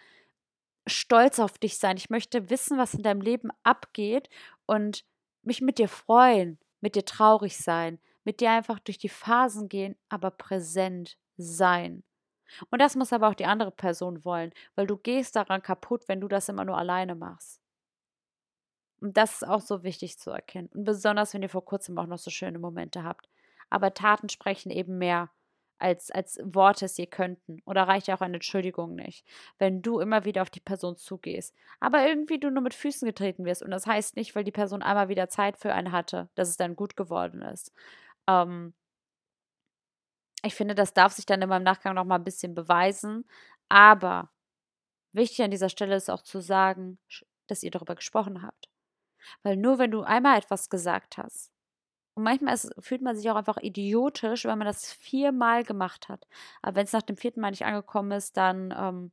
[0.86, 1.96] stolz auf dich sein.
[1.96, 4.28] Ich möchte wissen, was in deinem Leben abgeht
[4.66, 5.04] und
[5.42, 9.96] mich mit dir freuen, mit dir traurig sein, mit dir einfach durch die Phasen gehen,
[10.08, 12.04] aber präsent sein.
[12.70, 16.20] Und das muss aber auch die andere Person wollen, weil du gehst daran kaputt, wenn
[16.20, 17.60] du das immer nur alleine machst.
[19.00, 20.68] Und das ist auch so wichtig zu erkennen.
[20.68, 23.28] Und besonders, wenn ihr vor kurzem auch noch so schöne Momente habt.
[23.68, 25.30] Aber Taten sprechen eben mehr
[25.82, 27.60] als, als Worte es je könnten.
[27.66, 29.26] Oder reicht ja auch eine Entschuldigung nicht,
[29.58, 31.54] wenn du immer wieder auf die Person zugehst.
[31.80, 33.62] Aber irgendwie du nur mit Füßen getreten wirst.
[33.62, 36.56] Und das heißt nicht, weil die Person einmal wieder Zeit für einen hatte, dass es
[36.56, 37.72] dann gut geworden ist.
[38.28, 38.74] Ähm,
[40.44, 43.24] ich finde, das darf sich dann immer im Nachgang noch mal ein bisschen beweisen.
[43.68, 44.30] Aber
[45.12, 46.98] wichtig an dieser Stelle ist auch zu sagen,
[47.48, 48.68] dass ihr darüber gesprochen habt.
[49.42, 51.51] Weil nur wenn du einmal etwas gesagt hast,
[52.14, 56.26] und manchmal ist, fühlt man sich auch einfach idiotisch, wenn man das viermal gemacht hat.
[56.60, 59.12] Aber wenn es nach dem vierten Mal nicht angekommen ist, dann, ähm,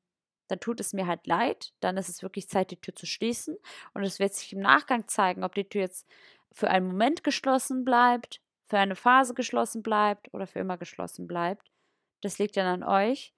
[0.50, 1.72] dann tut es mir halt leid.
[1.80, 3.58] Dann ist es wirklich Zeit, die Tür zu schließen.
[3.93, 6.08] Und es wird sich im Nachgang zeigen, ob die Tür jetzt
[6.52, 11.72] für einen Moment geschlossen bleibt, für eine Phase geschlossen bleibt oder für immer geschlossen bleibt.
[12.22, 13.34] Das liegt dann an euch.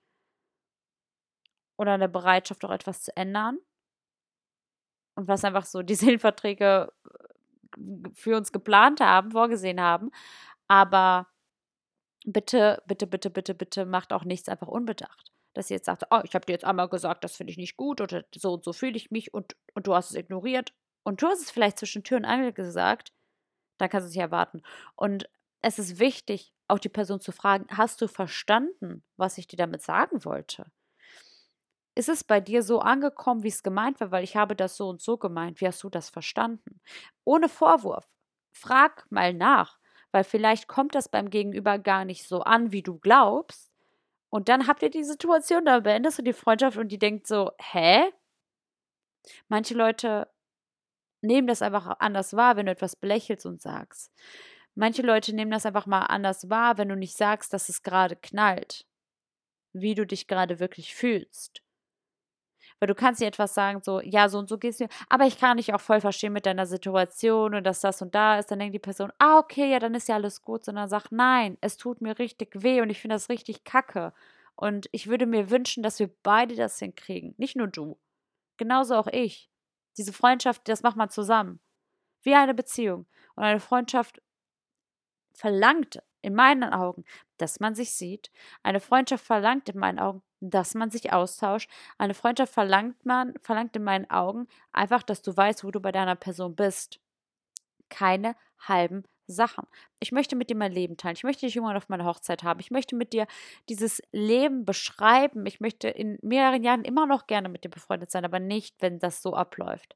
[1.78, 3.59] Oder an der Bereitschaft, auch etwas zu ändern.
[5.16, 6.91] Und was einfach so die Seelenverträge
[8.13, 10.11] für uns geplant haben, vorgesehen haben.
[10.67, 11.28] Aber
[12.26, 15.32] bitte, bitte, bitte, bitte, bitte macht auch nichts einfach unbedacht.
[15.53, 17.78] Dass ihr jetzt sagt, oh, ich habe dir jetzt einmal gesagt, das finde ich nicht
[17.78, 21.22] gut oder so und so fühle ich mich und, und du hast es ignoriert und
[21.22, 23.11] du hast es vielleicht zwischen Tür und Angel gesagt,
[23.78, 24.61] dann kannst du es nicht erwarten.
[24.95, 25.30] Und
[25.61, 29.82] es ist wichtig, auch die Person zu fragen, hast du verstanden, was ich dir damit
[29.82, 30.72] sagen wollte?
[31.96, 34.89] Ist es bei dir so angekommen, wie es gemeint war, weil ich habe das so
[34.89, 35.62] und so gemeint.
[35.62, 36.82] Wie hast du das verstanden?
[37.26, 38.08] Ohne Vorwurf.
[38.54, 39.78] Frag mal nach,
[40.12, 43.72] weil vielleicht kommt das beim Gegenüber gar nicht so an, wie du glaubst.
[44.30, 47.52] Und dann habt ihr die Situation, da beendest du die Freundschaft und die denkt so,
[47.60, 48.12] hä?
[49.50, 50.30] Manche Leute
[51.22, 54.12] nehmen das einfach anders wahr, wenn du etwas belächelst und sagst.
[54.76, 58.16] Manche Leute nehmen das einfach mal anders wahr, wenn du nicht sagst, dass es gerade
[58.16, 58.88] knallt,
[59.74, 61.62] wie du dich gerade wirklich fühlst.
[62.82, 65.38] Weil du kannst dir etwas sagen, so, ja, so und so gehst du, aber ich
[65.38, 68.50] kann dich auch voll verstehen mit deiner Situation und dass das und da ist.
[68.50, 70.66] Dann denkt die Person, ah, okay, ja, dann ist ja alles gut.
[70.66, 74.14] Sondern sagt, nein, es tut mir richtig weh und ich finde das richtig kacke.
[74.56, 77.36] Und ich würde mir wünschen, dass wir beide das hinkriegen.
[77.38, 78.00] Nicht nur du.
[78.58, 79.52] Genauso auch ich.
[79.98, 81.60] Diese Freundschaft, das macht man zusammen.
[82.24, 83.06] Wie eine Beziehung.
[83.36, 84.24] Und eine Freundschaft
[85.34, 87.06] verlangt in meinen Augen,
[87.38, 88.32] dass man sich sieht.
[88.64, 91.70] Eine Freundschaft verlangt in meinen Augen, dass man sich austauscht.
[91.98, 95.92] Eine Freundschaft verlangt man, verlangt in meinen Augen einfach, dass du weißt, wo du bei
[95.92, 97.00] deiner Person bist.
[97.89, 99.66] Keine halben Sachen.
[100.00, 101.16] Ich möchte mit dir mein Leben teilen.
[101.16, 102.60] Ich möchte dich irgendwann auf meiner Hochzeit haben.
[102.60, 103.28] Ich möchte mit dir
[103.70, 105.46] dieses Leben beschreiben.
[105.46, 109.00] Ich möchte in mehreren Jahren immer noch gerne mit dir befreundet sein, aber nicht, wenn
[109.00, 109.96] das so abläuft.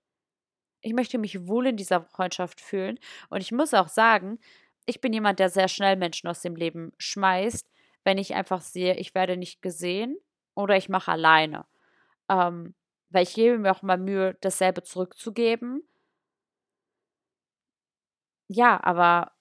[0.82, 3.00] Ich möchte mich wohl in dieser Freundschaft fühlen.
[3.30, 4.40] Und ich muss auch sagen,
[4.86, 7.68] ich bin jemand, der sehr schnell Menschen aus dem Leben schmeißt,
[8.04, 10.18] wenn ich einfach sehe, ich werde nicht gesehen
[10.56, 11.66] oder ich mache alleine.
[12.30, 12.76] Ähm,
[13.12, 15.84] weil ich gebe mir auch mal Mühe, dasselbe zurückzugeben.
[18.50, 19.32] Ja, aber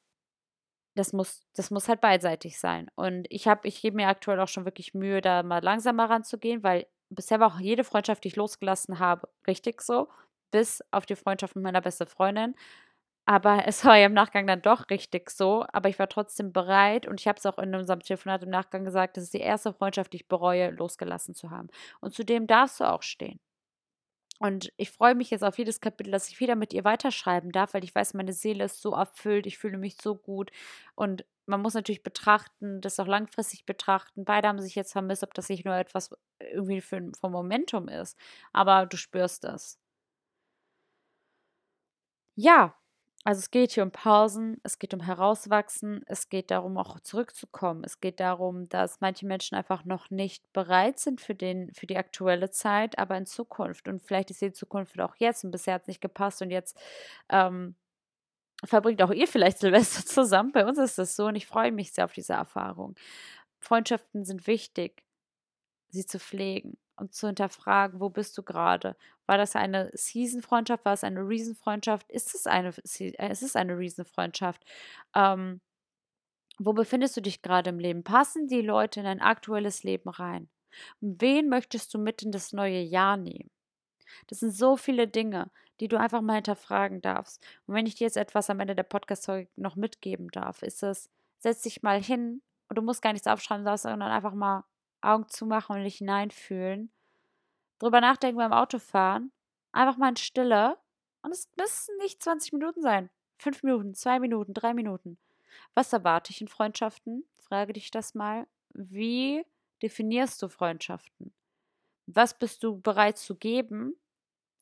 [0.95, 2.89] das muss, das muss halt beidseitig sein.
[2.95, 6.63] Und ich habe, ich gebe mir aktuell auch schon wirklich Mühe, da mal langsamer ranzugehen,
[6.63, 10.09] weil bisher war auch jede Freundschaft, die ich losgelassen habe, richtig so.
[10.53, 12.55] Bis auf die Freundschaft mit meiner besten Freundin.
[13.27, 15.65] Aber es war ja im Nachgang dann doch richtig so.
[15.73, 18.85] Aber ich war trotzdem bereit und ich habe es auch in unserem Telefonat im Nachgang
[18.85, 21.69] gesagt, das ist die erste Freundschaft, die ich bereue, losgelassen zu haben.
[22.01, 23.41] Und zu dem darfst du auch stehen.
[24.41, 27.73] Und ich freue mich jetzt auf jedes Kapitel, dass ich wieder mit ihr weiterschreiben darf,
[27.75, 30.51] weil ich weiß, meine Seele ist so erfüllt, ich fühle mich so gut.
[30.97, 34.25] Und man muss natürlich betrachten, das auch langfristig betrachten.
[34.25, 36.11] Beide haben sich jetzt vermisst, ob das nicht nur etwas
[36.41, 38.19] irgendwie für, vom Momentum ist.
[38.53, 39.79] Aber du spürst das.
[42.37, 42.75] Ja,
[43.27, 47.83] also es geht hier um Pausen, es geht um Herauswachsen, es geht darum, auch zurückzukommen.
[47.83, 51.97] Es geht darum, dass manche Menschen einfach noch nicht bereit sind für, den, für die
[51.97, 53.89] aktuelle Zeit, aber in Zukunft.
[53.89, 56.79] Und vielleicht ist die Zukunft auch jetzt und bisher hat es nicht gepasst und jetzt
[57.31, 57.77] ähm,
[58.65, 60.53] verbringt auch ihr vielleicht Silvester zusammen.
[60.53, 62.95] Bei uns ist das so und ich freue mich sehr auf diese Erfahrung.
[63.61, 65.03] Freundschaften sind wichtig,
[65.89, 68.97] sie zu pflegen und zu hinterfragen, wo bist du gerade?
[69.27, 70.85] War das eine Season-Freundschaft?
[70.85, 72.11] War es eine Reason-Freundschaft?
[72.11, 74.65] Ist es eine, äh, ist eine Reason-Freundschaft?
[75.15, 75.61] Ähm,
[76.59, 78.05] wo befindest du dich gerade im Leben?
[78.05, 80.49] Passen die Leute in dein aktuelles Leben rein?
[81.01, 83.51] Wen möchtest du mit in das neue Jahr nehmen?
[84.29, 87.43] Das sind so viele Dinge, die du einfach mal hinterfragen darfst.
[87.67, 91.11] Und wenn ich dir jetzt etwas am Ende der Podcast-Folge noch mitgeben darf, ist es,
[91.39, 94.65] setz dich mal hin und du musst gar nichts aufschreiben, sondern einfach mal
[95.05, 96.91] Augen zumachen und dich hineinfühlen.
[97.79, 99.33] Drüber nachdenken beim Autofahren.
[99.73, 100.79] Einfach mal in Stille.
[101.23, 103.11] Und es müssen nicht 20 Minuten sein.
[103.39, 105.19] Fünf Minuten, zwei Minuten, drei Minuten.
[105.75, 107.25] Was erwarte ich in Freundschaften?
[107.39, 108.47] Frage dich das mal.
[108.71, 109.45] Wie
[109.83, 111.35] definierst du Freundschaften?
[112.07, 113.97] Was bist du bereit zu geben,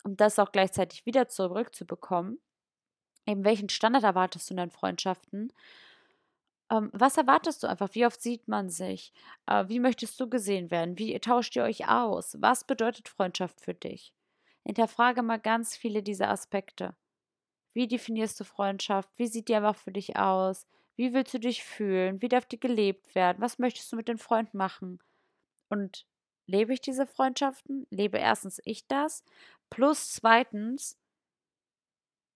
[0.05, 2.41] um das auch gleichzeitig wieder zurückzubekommen?
[3.27, 5.53] Eben welchen Standard erwartest du in deinen Freundschaften?
[6.73, 7.91] Ähm, was erwartest du einfach?
[7.95, 9.13] Wie oft sieht man sich?
[9.47, 10.99] Äh, wie möchtest du gesehen werden?
[10.99, 12.37] Wie tauscht ihr euch aus?
[12.41, 14.15] Was bedeutet Freundschaft für dich?
[14.65, 16.97] Hinterfrage mal ganz viele dieser Aspekte.
[17.75, 19.11] Wie definierst du Freundschaft?
[19.19, 20.67] Wie sieht die einfach für dich aus?
[20.97, 22.23] Wie willst du dich fühlen?
[22.23, 23.41] Wie darf die gelebt werden?
[23.41, 24.99] Was möchtest du mit den Freunden machen?
[25.69, 26.07] Und
[26.47, 27.87] lebe ich diese Freundschaften?
[27.91, 29.25] Lebe erstens ich das?
[29.71, 30.99] Plus zweitens,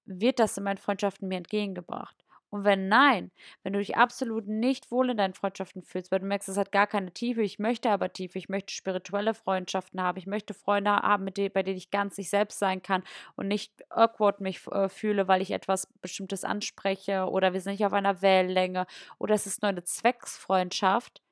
[0.07, 2.26] wird das in meinen Freundschaften mir entgegengebracht?
[2.51, 3.33] Und wenn nein,
[3.63, 6.73] wenn du dich absolut nicht wohl in deinen Freundschaften fühlst, weil du merkst, es hat
[6.73, 10.91] gar keine Tiefe, ich möchte aber Tiefe, ich möchte spirituelle Freundschaften haben, ich möchte Freunde
[10.91, 13.03] haben, mit denen, bei denen ich ganz ich selbst sein kann
[13.35, 17.87] und nicht awkward mich äh, fühle, weil ich etwas Bestimmtes anspreche oder wir sind nicht
[17.87, 18.87] auf einer Wellenlänge
[19.19, 21.23] oder es ist nur eine Zwecksfreundschaft,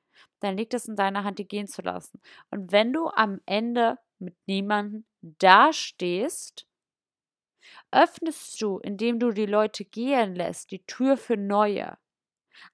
[0.41, 2.19] dann liegt es in deiner Hand, die gehen zu lassen.
[2.51, 6.67] Und wenn du am Ende mit niemandem dastehst,
[7.95, 11.97] öffnest du, indem du die Leute gehen lässt, die Tür für neue.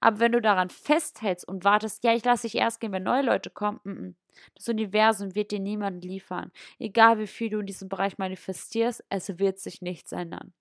[0.00, 3.22] Aber wenn du daran festhältst und wartest, ja, ich lasse dich erst gehen, wenn neue
[3.22, 4.14] Leute kommen, m -m.
[4.54, 6.52] das Universum wird dir niemanden liefern.
[6.78, 10.52] Egal wie viel du in diesem Bereich manifestierst, es wird sich nichts ändern.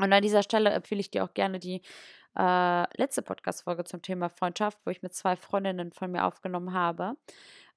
[0.00, 1.82] Und an dieser Stelle empfehle ich dir auch gerne die
[2.38, 7.16] äh, letzte Podcast-Folge zum Thema Freundschaft, wo ich mit zwei Freundinnen von mir aufgenommen habe.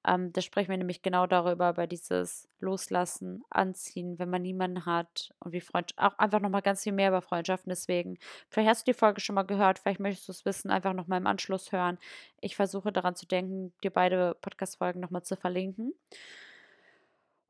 [0.06, 5.32] Ähm, da sprechen wir nämlich genau darüber, über dieses Loslassen, Anziehen, wenn man niemanden hat
[5.40, 7.70] und wie Freundschaft, auch einfach nochmal ganz viel mehr über Freundschaften.
[7.70, 10.92] Deswegen, vielleicht hast du die Folge schon mal gehört, vielleicht möchtest du es wissen, einfach
[10.92, 11.98] nochmal im Anschluss hören.
[12.40, 15.94] Ich versuche daran zu denken, dir beide Podcast-Folgen nochmal zu verlinken.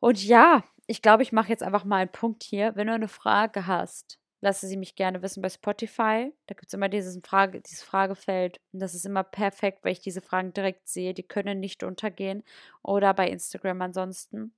[0.00, 2.76] Und ja, ich glaube, ich mache jetzt einfach mal einen Punkt hier.
[2.76, 6.32] Wenn du eine Frage hast, lasse sie mich gerne wissen bei Spotify.
[6.47, 8.61] Da gibt es immer dieses, Frage, dieses Fragefeld.
[8.72, 11.14] Und das ist immer perfekt, weil ich diese Fragen direkt sehe.
[11.14, 12.45] Die können nicht untergehen.
[12.82, 14.55] Oder bei Instagram ansonsten.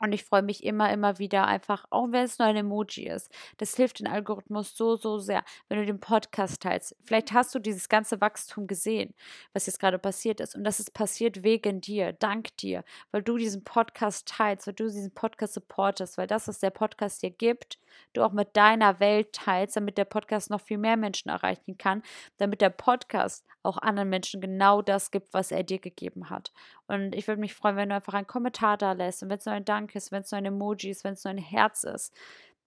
[0.00, 3.32] Und ich freue mich immer, immer wieder einfach, auch wenn es nur ein Emoji ist.
[3.56, 6.96] Das hilft den Algorithmus so, so sehr, wenn du den Podcast teilst.
[7.02, 9.14] Vielleicht hast du dieses ganze Wachstum gesehen,
[9.52, 10.54] was jetzt gerade passiert ist.
[10.54, 14.84] Und das ist passiert wegen dir, dank dir, weil du diesen Podcast teilst, weil du
[14.84, 17.78] diesen Podcast supportest, weil das, was der Podcast dir gibt,
[18.12, 22.02] du auch mit deiner Welt teilst, damit der Podcast noch viel mehr Menschen erreichen kann,
[22.36, 26.52] damit der Podcast auch anderen Menschen genau das gibt, was er dir gegeben hat.
[26.86, 29.46] Und ich würde mich freuen, wenn du einfach einen Kommentar da lässt und wenn es
[29.46, 31.84] nur ein Dank ist, wenn es nur ein Emoji ist, wenn es nur ein Herz
[31.84, 32.14] ist,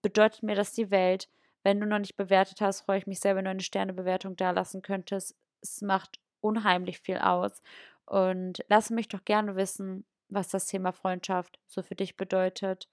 [0.02, 1.28] bedeutet mir das die Welt.
[1.64, 4.52] Wenn du noch nicht bewertet hast, freue ich mich sehr, wenn du eine Sternebewertung da
[4.52, 5.36] lassen könntest.
[5.62, 7.62] Es macht unheimlich viel aus.
[8.06, 12.90] Und lass mich doch gerne wissen, was das Thema Freundschaft so für dich bedeutet.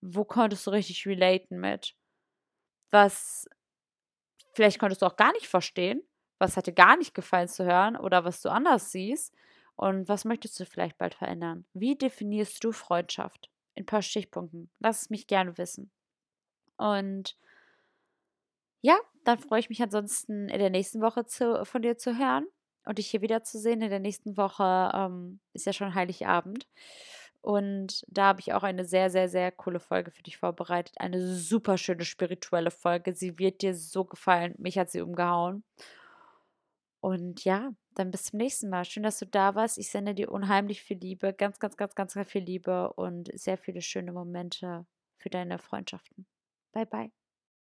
[0.00, 1.94] Wo konntest du richtig relaten mit?
[2.90, 3.48] Was
[4.54, 6.02] vielleicht konntest du auch gar nicht verstehen
[6.42, 9.32] was hat dir gar nicht gefallen zu hören oder was du anders siehst
[9.76, 11.64] und was möchtest du vielleicht bald verändern?
[11.72, 13.48] Wie definierst du Freundschaft?
[13.74, 14.68] In ein paar Stichpunkten.
[14.80, 15.90] Lass es mich gerne wissen.
[16.76, 17.38] Und
[18.80, 22.46] ja, dann freue ich mich ansonsten in der nächsten Woche zu, von dir zu hören
[22.84, 23.80] und dich hier wiederzusehen.
[23.80, 26.66] In der nächsten Woche ähm, ist ja schon Heiligabend.
[27.40, 30.96] Und da habe ich auch eine sehr, sehr, sehr coole Folge für dich vorbereitet.
[30.98, 33.12] Eine super schöne spirituelle Folge.
[33.12, 34.54] Sie wird dir so gefallen.
[34.58, 35.62] Mich hat sie umgehauen.
[37.02, 38.84] Und ja, dann bis zum nächsten Mal.
[38.84, 39.76] Schön, dass du da warst.
[39.78, 43.82] Ich sende dir unheimlich viel Liebe, ganz, ganz, ganz, ganz, viel Liebe und sehr viele
[43.82, 44.86] schöne Momente
[45.18, 46.26] für deine Freundschaften.
[46.72, 47.21] Bye, bye.